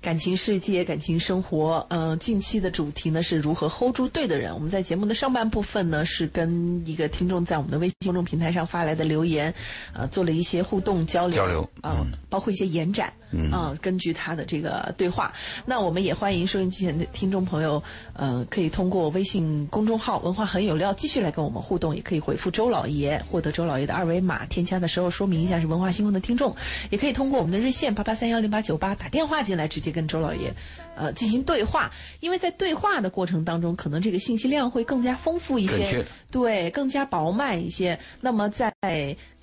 [0.02, 1.86] 感情世界、感情生活。
[1.88, 4.52] 嗯，近期的主题呢是如何 hold 住对的人。
[4.52, 9.54] 我们在节目的上半部分呢是跟一个听众在我们的微信公众平台上发来的留言，
[9.94, 13.12] 呃，做了一些互动交流，交流啊，包括一些延展。
[13.34, 15.32] 嗯，根据他的这个对话，
[15.64, 26.54] 那我们也欢迎收音机前的听众朋友，呃，可以通过微信公众号“文化很有料”继续来跟我们互动，也可以回复周老爷获得周老爷的二维码，添加的时候说明一下是文化星空的听众，
[26.90, 30.52] 也可以通过我们的热线八八三幺零八九八打电话进来，直接跟周老爷，
[30.96, 31.90] 呃，进行对话。
[32.20, 37.98] 因为在对话的过程当中，可能这个信息量会更加丰富一些，对，更加饱满一些。
[38.20, 38.72] 那么在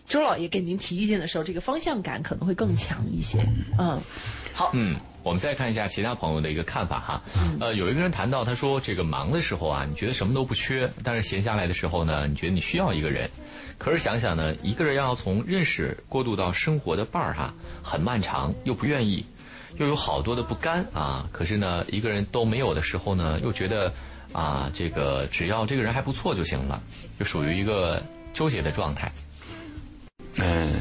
[0.08, 3.38] 周老爷给您提意见的时候，这个方向感可能会更强一些。
[3.78, 4.02] 嗯，
[4.54, 4.72] 好。
[4.74, 7.22] 嗯，我们再看一下其他朋友的一个看法哈。
[7.60, 13.30] 呃，有一个人谈到，他说这个忙的时候啊，你觉得什么都不缺，但是闲下来的时候呢，你觉得你需要一个人。
[13.78, 19.24] 可是想想呢，一个人要从认识过渡到生活的伴儿哈，很漫长，又不愿意，
[19.78, 21.28] 又有好多的不甘啊。
[21.32, 23.94] 可是呢，一个人都没有的时候呢，又觉得
[24.32, 26.82] 啊，这个只要这个人还不错就行了，
[27.18, 28.02] 就属于一个
[28.34, 29.12] 纠结的状态。
[30.36, 30.72] 嗯，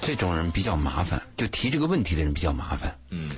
[0.00, 2.96] 这种人比较麻烦，就提这个问题的人比较麻烦。
[3.10, 3.30] 嗯，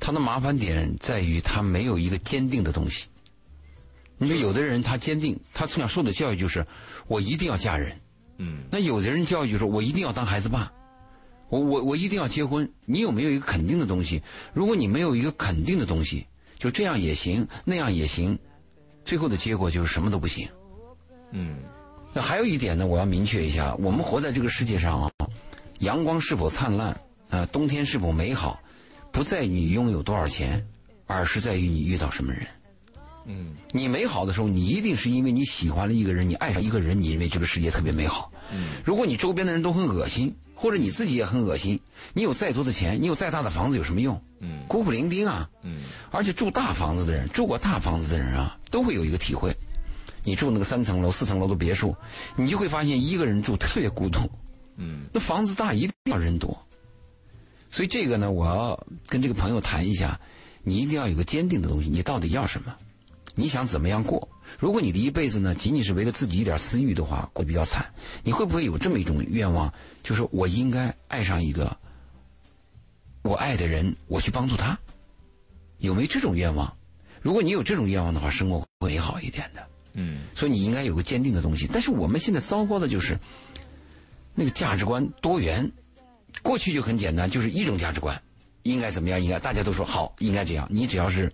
[0.00, 3.06] 他的麻烦点在于他没有一个坚定的东西。
[4.16, 6.66] 你说有的人他坚定，他从小受的教育就是
[7.06, 8.00] 我一定要嫁人。
[8.38, 10.72] 嗯，那有的人教育就是我一定要当孩子爸，
[11.48, 12.70] 我我我一定要结婚。
[12.84, 14.22] 你有没有一个肯定的东西？
[14.52, 16.26] 如果你没有一个肯定的东西，
[16.58, 18.38] 就这样也行，那样也行，
[19.04, 20.48] 最后的结果就是什么都不行。
[21.32, 21.58] 嗯。
[22.14, 25.10] 那还有一点呢，我要明确一下：我们活在这个世界上啊，
[25.80, 28.58] 阳光是否灿烂，呃，冬天是否美好，
[29.12, 30.66] 不在于你拥有多少钱，
[31.06, 32.46] 而是在于你遇到什么人。
[33.26, 38.32] 嗯，你美好的时候，你一定是因为你喜欢了一个人，你爱上一个人，你认为这个世界特别美好。
[38.50, 41.78] 嗯，如果你周边的人都很恶心，或者你自己也很恶心，
[42.14, 44.20] 你有再多的钱，你有再大的房子有什么用？
[44.40, 45.48] 嗯，孤苦伶仃啊。
[45.62, 49.56] 嗯，而且住大房子的人，住过大房子的人啊，都会有一个体会。
[50.24, 51.94] 你住那个三层楼、四层楼的别墅，
[52.34, 54.28] 你就会发现一个人住特别孤独。
[54.76, 56.60] 嗯，那房子大一定要人多。
[57.70, 60.18] 所以这个呢，我要跟这个朋友谈一下，
[60.64, 62.74] 你一定要有个坚定的东西，你到底要什么？
[63.36, 64.28] 你想怎么样过？
[64.58, 67.92] 如果你的一辈子呢，仅仅是为了自己一点私欲的话，过得比较惨。
[68.22, 71.76] 你会不会有这么一种愿望，就是我应该爱上一个
[73.22, 74.78] 我爱的人，我去帮助他？
[75.78, 76.76] 有没有这种愿望？
[77.20, 79.66] 如果你有这种愿望的话，生活会美好一点的。
[79.92, 81.68] 嗯，所以你应该有个坚定的东西。
[81.72, 83.18] 但是我们现在糟糕的就是
[84.34, 85.70] 那个价值观多元。
[86.42, 88.22] 过去就很简单，就是一种价值观，
[88.62, 89.20] 应该怎么样？
[89.20, 90.68] 应该大家都说好，应该这样。
[90.70, 91.32] 你只要是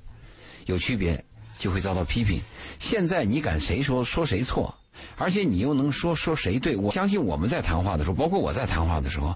[0.66, 1.22] 有区别，
[1.64, 2.42] 就会遭到批评。
[2.78, 4.74] 现在你敢谁说说谁错，
[5.16, 6.76] 而且你又能说说谁对？
[6.76, 9.34] 我相信我们在谈话的时候，包括我在谈话的时候，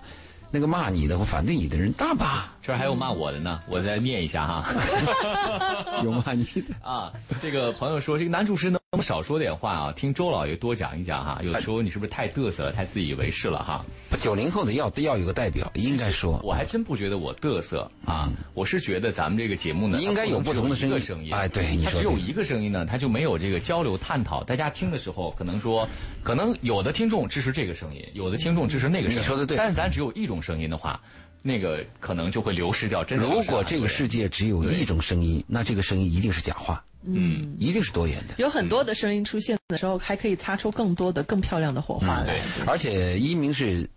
[0.51, 2.53] 那个骂你的或反对你的人大把。
[2.69, 4.67] 这儿还有骂我的呢，我再念一下哈。
[6.05, 9.93] 有骂你的啊，这个朋友说，这个男主持能不能少说点话啊？
[9.97, 11.41] 听周老爷多讲一讲哈。
[11.43, 13.83] 有的时候你是不是太嘚瑟了，太自以为是了哈？
[14.21, 16.39] 九零后的要要有个代表，应该说。
[16.45, 21.01] 我还真不觉得我嘚瑟啊，我是觉得咱们这个节目呢，应该有不同的声音。
[21.01, 24.45] 声音哎，对，你说它只有一个声音呢，它就没有这个交流探讨。
[24.45, 25.89] 大家听的时候，可能说，
[26.23, 29.19] 可能有的听众支持这个声音，有的听众支持那个声音。
[29.19, 29.57] 你说的对。
[29.57, 31.01] 但是咱只有一种声音的话。
[31.43, 33.05] 那个可能就会流失掉。
[33.05, 38.35] 真的，如果这个世界只有一种声音，那这个声音一定是假话，嗯，一定是多元的。
[38.39, 42.39] 有很多的声音出现的时候，还可以擦出更多的、更漂亮的火花来。
[42.67, 43.89] 而且一鸣是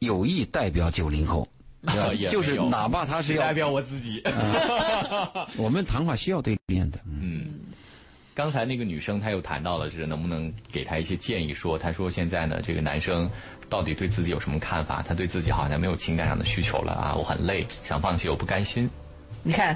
[0.00, 1.48] 有意代表九零后，
[2.30, 4.22] 就是哪怕他是要代表我自己。
[5.56, 7.00] 我们谈话需要对面的。
[7.06, 7.48] 嗯，
[8.34, 11.52] 刚才那个女生她又谈到了，是能不能给她一些建议？
[11.52, 13.30] 说，她说现在呢，这个男生。
[13.72, 15.02] 到底对自己有什么看法？
[15.08, 17.14] 他对自己好像没有情感上的需求了啊！
[17.16, 18.86] 我很累，想放弃又不甘心。
[19.42, 19.74] 你看，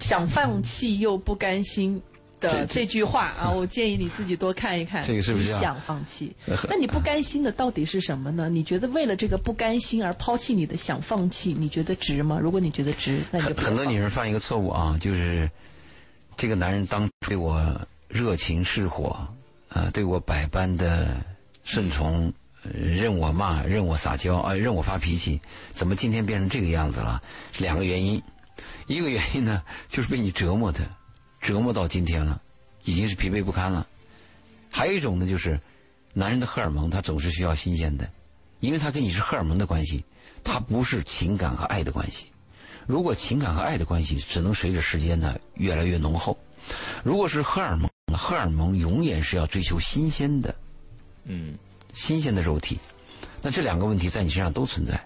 [0.00, 2.02] 想放弃又不甘心
[2.40, 5.00] 的这句话啊， 我建议你自己多看一看。
[5.04, 6.34] 这个是不是想放弃？
[6.68, 8.48] 那你不甘心的到底是什么呢？
[8.50, 12.40] 你觉得为了这个不甘心而抛弃你的想放弃，你觉得值吗？
[12.42, 15.48] 如果你觉得值，那就很多女人犯一个错误啊，就是
[16.36, 17.62] 这个男人当对我
[18.08, 19.16] 热情似火，
[19.68, 21.16] 呃，对我百般的
[21.62, 22.32] 顺从。
[22.74, 25.40] 任我骂，任我撒娇啊，任我发脾气，
[25.72, 27.22] 怎么今天变成这个样子了？
[27.58, 28.22] 两个原因，
[28.86, 30.80] 一个原因呢，就是被你折磨的，
[31.40, 32.40] 折磨到今天了，
[32.84, 33.86] 已经是疲惫不堪了。
[34.70, 35.60] 还有一种呢，就是
[36.12, 38.10] 男人的荷尔蒙，他总是需要新鲜的，
[38.60, 40.04] 因为他跟你是荷尔蒙的关系，
[40.44, 42.26] 他不是情感和爱的关系。
[42.86, 46.38] 如果情感和爱的关系只能随着时间呢越来越浓厚，
[47.02, 50.54] 如果是荷尔蒙，荷尔蒙永远是要追求新鲜的，
[51.24, 51.56] 嗯。
[51.96, 52.78] 新鲜的肉体，
[53.40, 55.02] 那这两个问题在你身上都存在，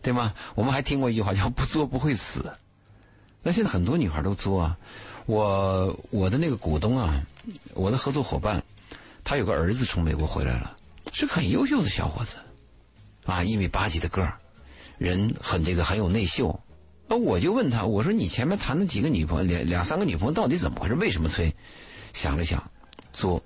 [0.00, 0.32] 对吗？
[0.54, 2.50] 我们还听过一句话 叫“不作不会死”。
[3.42, 4.78] 那现在很多女孩都作啊。
[5.26, 7.20] 我我的那个股东啊，
[7.74, 8.62] 我的合作伙伴，
[9.24, 10.76] 他有个儿子从美国回来了，
[11.12, 12.36] 是个很优秀的小伙子，
[13.24, 14.38] 啊，一米八几的个儿，
[14.98, 16.58] 人很这个很有内秀。
[17.08, 20.94] 那我就问他，我说你前面谈的几个女朋友，两两三个女朋友到底怎么回事？
[20.94, 21.52] 为什么催？
[22.12, 22.62] 想了想，
[23.12, 23.42] 作。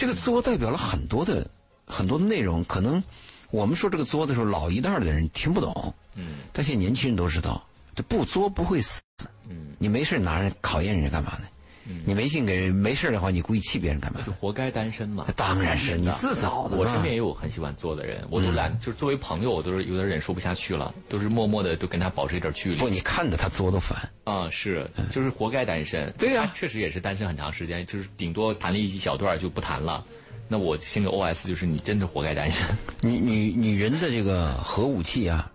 [0.00, 1.46] 这个作代表了很多的
[1.84, 3.04] 很多的内容，可能
[3.50, 5.94] 我们说这个作的时候，老一代的人听不懂。
[6.14, 6.36] 嗯。
[6.54, 7.62] 但现在年轻人都知道，
[7.94, 9.02] 这不作不会死。
[9.50, 9.74] 嗯。
[9.78, 11.46] 你没事拿人考验人家干嘛呢？
[11.90, 12.02] 嗯。
[12.06, 14.20] 你没信给没事的话，你故意气别人干嘛？
[14.24, 15.26] 就活该单身嘛。
[15.36, 16.76] 当然是你自找的。
[16.76, 22.76] 我身边也有很喜欢作的人，我都懒，就是作为朋友，我都是有点忍受不下去了，都是默默的都跟他保持一点距离。
[22.76, 23.98] 不，你看着他作都烦。
[24.24, 26.12] 啊，是，就是活该单身。
[26.16, 30.04] 对呀，确实也是单身很长时间，就是顶多谈了一小段就不谈了。
[30.52, 32.66] 那我心里 OS 就是你真的活该单身。
[33.02, 35.50] 女女女人的这个核武器啊，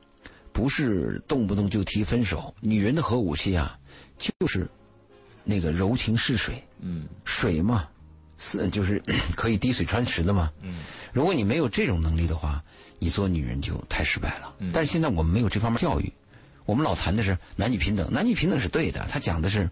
[0.54, 2.54] 不是动不动就提分手。
[2.62, 3.78] 女人的核武器啊，
[4.18, 4.66] 就是
[5.46, 6.62] 那个柔情似水。
[6.80, 7.88] 嗯，水嘛，
[8.38, 9.02] 是就是
[9.38, 10.52] 可以滴水穿石的嘛。
[10.62, 10.80] 嗯，
[11.14, 12.62] 如果你没有这种能力的话，
[13.00, 14.54] 你做女人就太失败了。
[14.60, 16.12] 嗯，但是现在我们没有这方面教育，
[16.66, 19.70] 我们老谈的是男女平等，男女平等是对的，他讲的是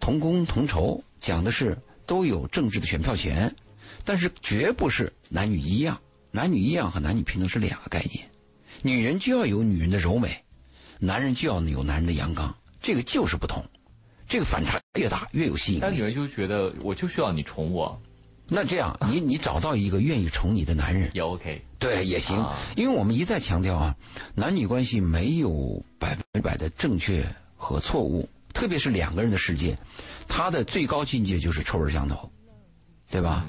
[0.00, 3.54] 同工同酬，讲的是都有政治的选票权。
[4.02, 8.28] 但是绝不是男女一样，男女一样和男女平等是两个概念。
[8.82, 10.42] 女人就要有女人的柔美，
[10.98, 13.62] 男人就要有男人的阳刚，这个就是不同。
[14.30, 15.80] 这个反差越大越有吸引力。
[15.82, 18.00] 但女人就觉得我就需要你宠我，
[18.48, 23.96] 那这样，你你找到一个愿意宠你的男人也 OK，对也行，因为我们一再强调啊，
[24.36, 29.76] 男女关系没有百分之百的正确和错误，特别是两个人的世界，
[30.28, 32.30] 它的最高境界就是臭味相投，
[33.10, 33.48] 对吧？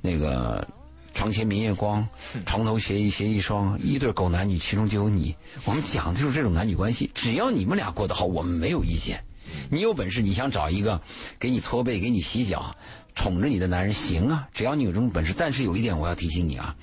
[0.00, 0.64] 那个
[1.12, 2.06] 床前明月光，
[2.46, 5.34] 床头斜一斜一双，一对狗男女，其中就有你。
[5.64, 9.24] 我们讲的就是这种男女关系，只要你们俩过得好，我们没有意见。
[9.70, 11.00] 你有本事，你想找一个
[11.38, 12.74] 给你搓背、给你洗脚。
[13.14, 15.32] 宠着你的男人行啊，只要你有这种本事。
[15.36, 16.74] 但是有一点我要提醒你啊，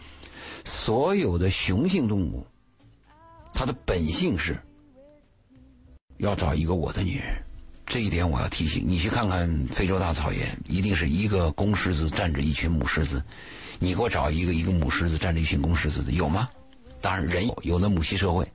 [0.63, 2.47] 所有的雄性动物，
[3.53, 4.57] 它的本性是
[6.19, 7.43] 要找一个我的女人。
[7.85, 8.97] 这一点我要提醒你。
[8.97, 13.21] 去看看非洲大草原，一定是一个公狮子站着一群母狮子。
[13.79, 16.47] 你给我找一个一个母狮子站着一群公狮子的有吗？
[17.01, 18.47] 当然人有，有的母系社会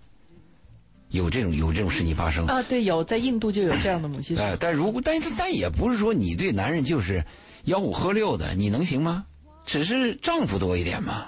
[1.17, 2.63] 有这种有这种事情发生啊。
[2.63, 4.49] 对，有在印度就有这样的母系社会。
[4.49, 7.25] 哎，但如果但但也不是说你对男人就是。
[7.67, 9.27] 吆五喝六的，你能行吗？
[9.65, 11.27] 只是丈夫多一点嘛，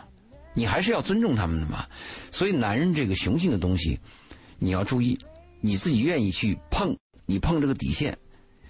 [0.55, 1.85] 你还是要尊重他们的嘛。
[2.31, 3.99] 所以男人这个雄性的东西，
[4.61, 5.19] 你要注意，
[5.61, 6.97] 你自己愿意去碰，
[7.27, 8.17] 你碰这个底线，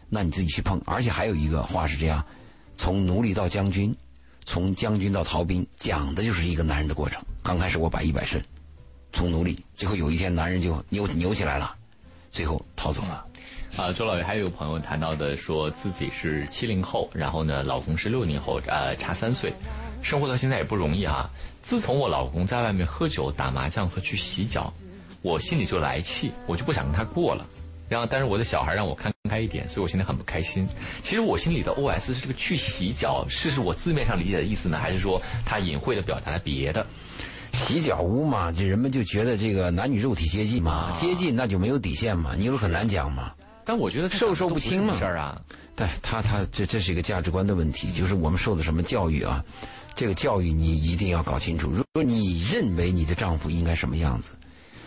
[0.08, 0.80] 那你自己去碰。
[0.86, 2.24] 而且还有一个话是这样：
[2.78, 3.94] 从奴隶到将军，
[4.46, 7.22] 从将军到逃兵，讲的就是一个男人的过程。
[7.42, 8.42] 刚开始我百依百顺，
[9.18, 11.74] 从奴隶，最后有一天男人就扭扭起来了，
[12.30, 13.26] 最后逃走了。
[13.76, 19.52] 啊，周老爷还有朋友谈到的，说自己是七零后，然后呢，老公是六零后，呃，差三岁，
[20.02, 21.28] 生活到现在也不容易啊。
[21.62, 24.72] 自从我老公在外面喝酒、打麻将和去洗脚，
[25.20, 27.44] 我心里就来气，我就不想跟他过了。
[27.88, 30.64] 然后，但是我的小孩让我看开一点，所以我现在很不开心。
[31.02, 36.86] 其实我心里的 OS 是这个去洗脚，是是我字面上理解的意思呢，还是说他隐晦的表达了别的？
[37.52, 43.32] 洗脚屋嘛，这人们就觉得这个男女肉体接近嘛，接近那就没有底线嘛，你有很难讲嘛。
[43.64, 45.40] 但我觉得授受不清嘛事儿啊，
[45.76, 49.44] 对他他这这是一个价值观的问题，就是我们受的什么教育啊？
[49.94, 51.68] 这个教育你一定要搞清楚。
[51.70, 54.30] 如果你认为你的丈夫应该什么样子，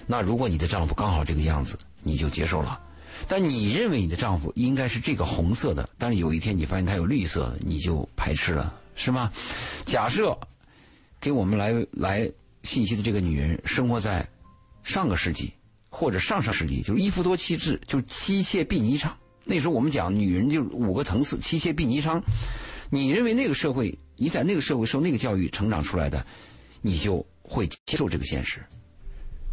[0.08, 2.80] 那如果你的丈夫刚好这个样子，你就接受了；
[3.28, 9.32] 但你认为你的丈夫应该是这个红色的，但是有一天你发现他有绿色，你就排斥了，是吗？
[9.86, 10.36] 假设
[11.20, 12.32] 给我们来来
[12.64, 14.28] 信息的这个女人生活在
[14.84, 15.54] 上个世纪。
[15.94, 19.10] 或者上上世纪就是一夫多妻制，就是妻妾婢霓裳。
[19.44, 22.22] 那时候我们讲女人就五个层次，妻妾婢霓裳。
[22.90, 26.26] 你认为那个社会，你在那个社会受那个教育成长出来的，
[26.80, 28.62] 你就会接受这个现实。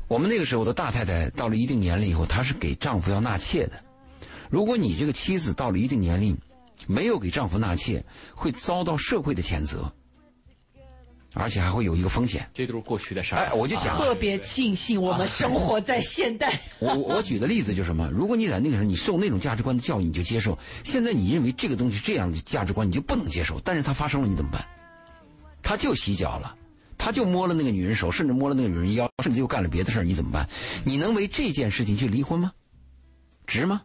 [0.06, 3.82] 我们那个时候的大太太到了一定年龄以后，她是给丈夫要纳妾的。
[4.48, 6.38] 如果你这个妻子到了一定年龄，
[6.86, 8.04] 没有给丈夫纳妾，
[8.36, 9.92] 会遭到社会的谴责。
[11.34, 13.38] 而且还会有一个风险，这都是过去的事儿。
[13.38, 16.60] 哎，我就讲，特别庆幸我们生活在现代。
[16.80, 18.08] 我我举的例子就是什么？
[18.10, 20.52] 如果你在那个时候你受那种价值观的教育，你就接受；
[20.84, 23.60] 现在你认为这个东西这样的价值观，你就不能接受。
[23.62, 24.64] 但是它发生了，你怎么办？
[25.62, 26.56] 他就洗脚了，
[26.96, 30.48] 他就摸了那个女人手，甚至摸了那个女人腰，甚至又干了别的事儿，你怎么办？
[30.84, 32.52] 你能为这件事情去离婚吗？
[33.46, 33.82] 值吗？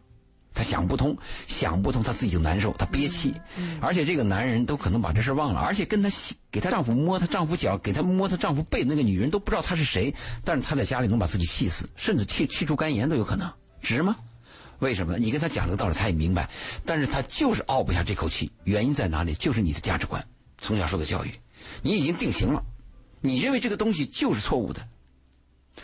[0.54, 1.16] 他想不通，
[1.48, 3.34] 想不通，他自己就难受，他憋气，
[3.80, 6.08] 而且这个男人都可能把这事忘了，而且跟他
[6.50, 10.14] 给她丈夫摸她丈夫脚，给她摸她丈夫背那个女人都不知道她是谁，
[10.44, 14.16] 但是她在家里能把自己气死，甚至气气出肝炎都有可能，值吗？
[14.78, 15.18] 为什么？
[15.18, 16.48] 你跟他讲这个道理，他也明白，
[16.84, 19.34] 但是他就是拗不下这口气，原因在哪里？
[19.34, 20.24] 就是你的价值观，
[20.58, 21.32] 从小受的教育，
[21.82, 22.62] 你已经定型了，
[23.20, 24.86] 你认为这个东西就是错误的，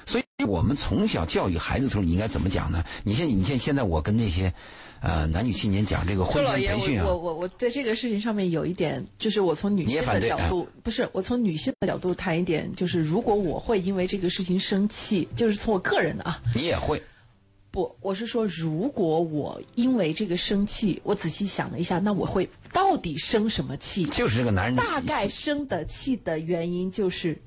[0.07, 0.25] 所以。
[0.45, 2.83] 我们从小教育孩子的时候，你应该怎么讲呢？
[3.05, 4.53] 你现你现现在我跟那些，
[5.01, 7.07] 呃，男女青年讲这个婚前培训啊。
[7.07, 16.41] 我我我在这个事情上面有一点，就是我从女性的角度，不是我从女性的角度谈一点，就是如果我会因为这个事情生气，就是从我个人的啊。
[16.55, 17.03] 你也会？
[17.71, 24.05] 不，我是说，如果我因为这个生气，我仔细想了一下，那我会到底生什么气？
[24.07, 27.41] 就是这个男人大概生的气的原因就是。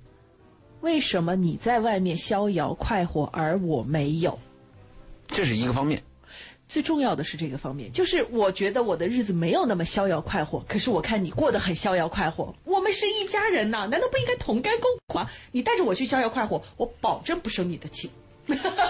[0.84, 4.38] 为什么你在外面逍遥快活，而我没有？
[5.28, 6.04] 这是一个方面。
[6.68, 12.54] 最重要的是这个方面，就是我觉得我的日子没有那么逍遥快活，可是我看你过得很逍遥快活。
[12.66, 15.30] 我们是一家人呐，难道不应该同甘共苦吗？
[15.54, 18.12] 你带着我去逍遥快活，我保证不生你的气。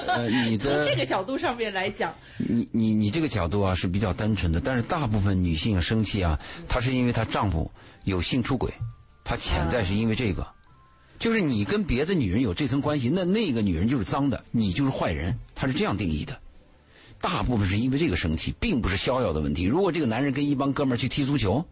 [0.07, 7.69] 呃，你的 从这个角度上面来讲，你你你这个角度啊是比较单纯的，但是大部分女性生气啊，她是因为她丈夫
[8.03, 8.73] 有性出轨，
[9.23, 10.47] 她潜在是因为这个。
[11.23, 16.37] 就是你跟别的女人有这层关系，那那个女人就是脏的，你就是坏人，他是这样定义的。
[17.17, 19.63] 大部分是因为这个生气，并不是逍遥的问题。
[19.63, 21.63] 如果这个男人跟一帮哥们儿去踢足球，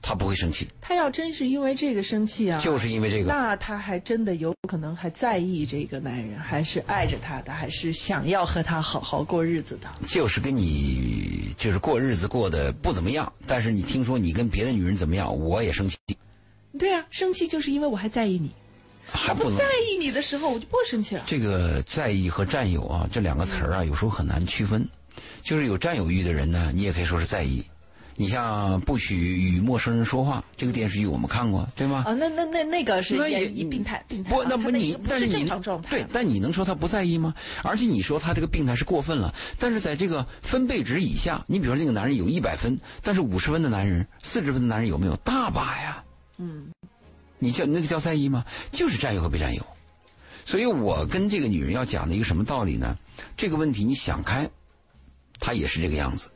[0.00, 0.68] 他不会生气。
[0.80, 9.92] 他要真是因为这个生气啊，就是因为这个，那他还真的有可能还在意这个男人，还是爱着他的，还是想要和他好好过日子的。
[10.06, 15.98] 就是跟你就是过日子过得不怎么样，但是你听说你跟别的女人怎么样，我也生气。
[16.78, 18.52] 对啊，生气就是因为我还在意你。
[19.10, 21.22] 还不在意你的时候，我就不生气了。
[21.26, 24.86] 这个在意和占有啊，这两个词儿啊，有时候很难区分。
[25.42, 27.64] 就是有占有欲的人呢，你也可以说是在意。
[28.18, 32.02] 你像不许与陌生人说话，这个电视剧我们看过，对吗？
[32.06, 34.30] 啊，那那那那个是也病态，病态。
[34.30, 35.46] 不，那不你，但是你
[35.88, 37.34] 对，但你能说他不在意吗？
[37.62, 45.14] 而且你说他这个病态是过分了，但是在这个分贝值以下，你比如说那个男人有一百分，但是五十分的男人、四十分的男人有没有？
[45.16, 46.02] 大把呀。
[46.38, 46.66] 嗯。
[47.38, 48.44] 你叫那个叫在意吗？
[48.72, 49.66] 就是占有和被占有。
[50.44, 52.96] 所以我跟这个女人要讲的一个什么道理呢？
[53.36, 54.48] 这个问题你想开，
[55.40, 56.30] 她也是这个样子。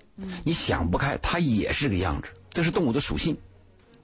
[0.44, 3.36] 你想不开，她也是这个样子，这是动物的属性，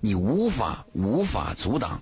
[0.00, 2.00] 你无法无法阻挡。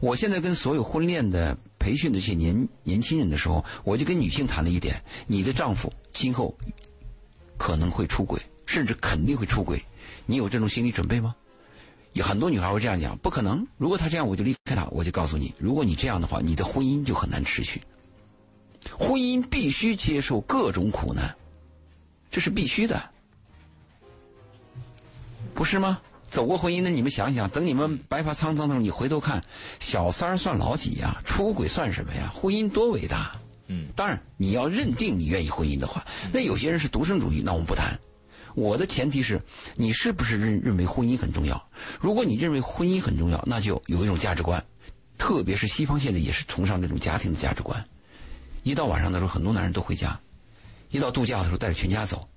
[0.00, 6.56] 我现在跟所有婚恋的培训的这些年年轻人的时候，我就跟女性谈了一点：你的丈夫今后
[7.58, 9.84] 可能会出轨，甚至肯定会出轨，
[10.24, 11.34] 你有这种心理准备吗？
[12.12, 14.84] 有很多女孩会这样讲：不可能，如果他这样，我就离开他。
[14.90, 17.80] 我就告诉你，如果你这样的话，你的婚姻就很难持续。
[18.98, 21.36] 婚姻必须接受各种苦难，
[22.30, 23.10] 这是必须的。
[25.54, 26.00] 不是吗？
[26.28, 29.44] 走过婚姻的你们想想，等你们白发苍苍的时候，你回头看，
[29.80, 31.20] 小三儿算老几呀？
[31.24, 32.32] 出轨算什么呀？
[32.34, 33.32] 婚姻多伟大！
[33.66, 37.98] 嗯，当然你要认定你愿意婚姻的话，那有些人是独生主义，那我们不谈。
[38.54, 39.40] 我的前提是
[39.76, 41.68] 你是不是认认为婚姻很重要？
[42.00, 44.64] 如果你认为婚姻很重要，那就有一种价值观，
[45.16, 47.84] 特别是西方现在也是崇尚这种家庭的价值观。
[48.62, 50.18] 一到晚上的时候，很多男人都回家；
[50.90, 52.28] 一到度假的时候，带着全家走。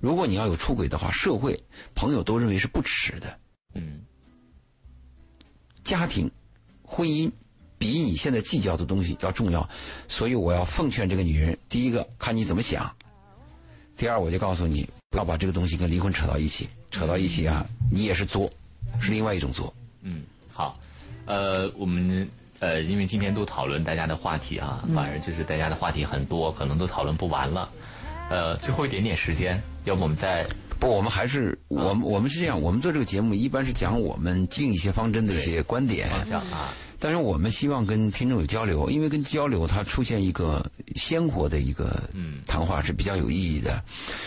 [0.00, 1.58] 如果你要有出轨的话，社会
[1.94, 3.38] 朋友都认为是不耻的。
[3.74, 4.00] 嗯，
[5.84, 6.30] 家庭、
[6.82, 7.30] 婚姻
[7.78, 9.68] 比你现在计较的东西要重要，
[10.08, 12.84] 所以我要奉劝这个女人：第一个，看你怎么想；
[13.96, 18.50] 第二，我就告诉你，不要把这个东西跟离婚扯到一起，扯到一起啊，你也是作，
[19.00, 19.72] 是另外一种作。
[20.02, 20.22] 嗯，
[20.52, 20.78] 好，
[21.24, 22.28] 呃，我们
[22.60, 27.70] 呃，因为今天都讨论大家的话题啊，反而就是大家的话题很多，可能都讨论不完了。
[28.28, 30.46] 呃，最后一点点时间，要不我们再
[30.78, 30.88] 不？
[30.88, 36.74] 我们还是我们我们是这样，我们做这个节目一般是讲我们经一些方针的一些观点啊。
[37.06, 42.02] 但是我们希望跟听众有交流，因为跟交流它出现一个鲜活的一个
[42.48, 43.80] 谈话是比较有意义的。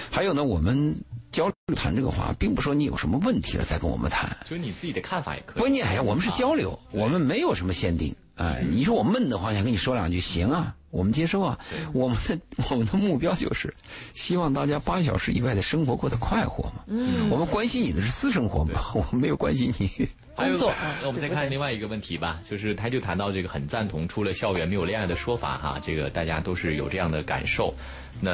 [0.10, 0.96] 还有呢，我们
[1.30, 5.60] 交流谈这个话，并不说你有什么问题了再跟我们谈，就是你自己的看法也可以。
[5.60, 8.16] 关键哎呀，我们是交流，我们没有什么限定。
[8.36, 10.74] 哎，你说我闷的话，想跟你说两句，行啊。
[10.90, 11.60] 我们接受啊，
[11.94, 12.40] 我们的
[12.72, 13.72] 我们的目标就是
[14.14, 16.84] 希望大家八小时以外的生活过得快活嘛。
[16.88, 20.08] 嗯，我们关心你的是私生活嘛，我们没有关心你
[20.40, 20.74] 工作。
[21.02, 27.74] 那我们再看另外一个问题吧，就是他就谈到这个很赞同出了校园没有恋爱的说法哈，这个大家都是有这样的感受。
[28.22, 28.32] 那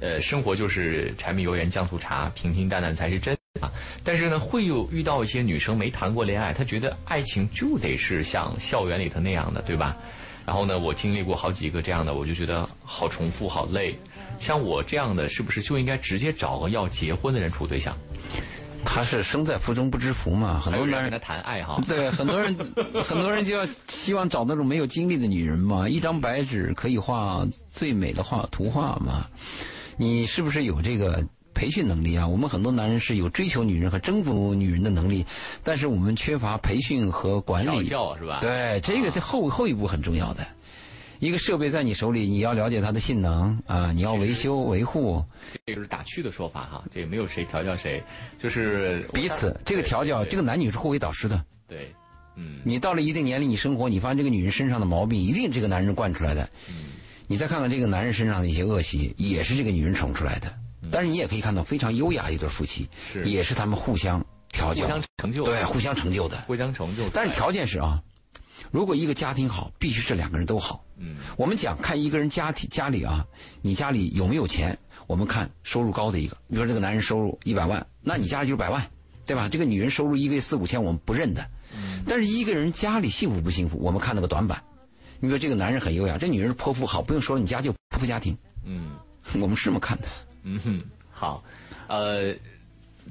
[0.00, 3.70] 呃，生活就是柴米油盐酱醋茶，平平淡淡才是真啊。
[4.02, 9.96] 但是呢，会有遇到一些女生没谈过恋爱，她觉得爱情就得是像校园里头那样的，对吧？
[10.44, 13.96] 然后呢，我经历过好几个这样的，我就觉得好重复、好累。
[14.40, 17.96] 像我这样的，是不是就应该直接找个要结婚的人处对象？
[18.84, 21.80] 他是生在福中不知福嘛，很多男人跟他谈爱好。
[21.86, 22.56] 对，很多人
[23.04, 29.26] 很多人就要希望找那种没有经历的女人嘛，一张白纸可以画最美的画图画嘛。
[29.96, 31.24] 你是不是有这个？
[31.54, 35.24] 培训能力啊，我们很多男人是有追求女人和征服女人的能力，
[35.62, 37.84] 但是我们缺乏培训和管理。
[37.84, 38.38] 教是吧？
[38.40, 40.44] 对，这个这后后一步很重要的。
[41.22, 45.24] 一个设备在你手里，你要了解它的性能啊，你要维修维护。
[45.66, 48.02] 这个是打趣的说法哈，这个没有谁调教谁，
[48.40, 51.40] 就是彼此这个调教，这个男女是互为导师的。
[51.68, 51.94] 对，
[52.34, 52.58] 嗯。
[52.64, 56.42] 你到了一定年龄，你生活，你发现这个女人身上的毛病，一定这个男人惯出来的。
[56.68, 56.86] 嗯。
[57.28, 60.52] 你再看看这个男人身上的一些恶习，也是这个女人宠出来的。
[60.90, 62.88] 但是你也可以看到非常优雅的一对夫妻，
[63.24, 67.08] 也是他们互相调教、互相成就，对，互相成就的，互相成就。
[67.10, 68.02] 但是条件是啊，
[68.72, 70.82] 如果一个家庭好，必须是两个人都好。
[70.96, 73.24] 嗯，我们讲看一个人家庭家里啊，
[73.60, 74.76] 你家里有没有钱？
[75.06, 78.82] 我们看收入高的一个，比如说这个男人收入一百万，那你家里就是百万，
[79.26, 79.46] 对吧？
[79.48, 81.46] 这个女人收入一个月四五千，我们不认的。
[81.76, 84.62] 嗯，但是一个人家里幸福不幸福，我们看那个短板。
[85.20, 88.36] 你说这个男人很优雅，这女人泼妇好，不用说，你家就泼妇家庭。
[88.64, 88.92] 嗯，
[89.38, 90.08] 我们是这么看的。
[90.44, 90.80] 嗯哼。
[91.10, 91.44] 好，
[91.88, 92.34] 呃，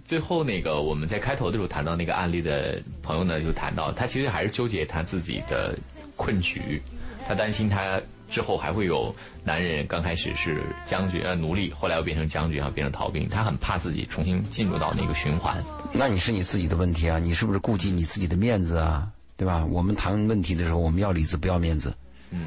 [0.03, 5.77] 最后那个我们在开头的时候谈到那个案例的朋友呢，就谈到他其实还是纠结他自己的
[6.15, 6.81] 困局，
[7.27, 9.13] 他担心他之后还会有
[9.43, 15.61] 男人刚开始是将军呃奴隶，后来又变成将军，然后变成逃兵，他很怕自己重新进入到那个循环。
[15.93, 19.07] 那你是你自己的问题啊，你是不是顾及你自己的面子啊？
[19.37, 19.65] 对吧？
[19.65, 21.93] 我们谈问题的时候，我们要里子不要面子。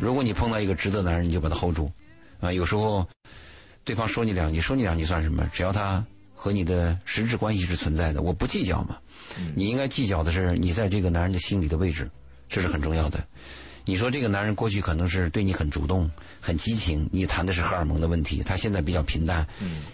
[0.01, 1.91] 如果你碰到一个值得男人，你就把他 hold 住
[2.41, 2.53] 啊。
[2.53, 3.07] 有时候
[3.85, 5.45] 对方说你两句，说你两句算什么？
[5.53, 6.03] 只要他
[6.45, 8.99] 和你的实质关系是存在的，我不计较嘛。
[9.55, 12.07] 你应该计较的是你在这个男人的心里的位置，
[12.51, 13.27] 这是很重要的。
[13.87, 16.11] 你说这个男人过去可能是对你很主动、
[16.43, 19.47] 很激情，你谈的是荷尔蒙的问题，他现在比较平淡，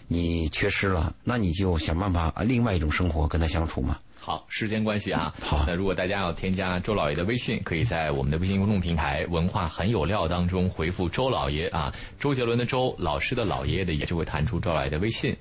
[0.08, 4.00] 你缺失了，那你就想办法啊，另外一种生活跟他相处嘛。
[4.18, 5.64] 好，时间关系啊，好。
[5.68, 15.34] 那如果大家要添加周老爷的微信，可以在我们的微信公众平台“文化很有料”当中回复“周老爷”啊，周杰伦的周，老师的老爷爷的也就会弹出周老爷的微信。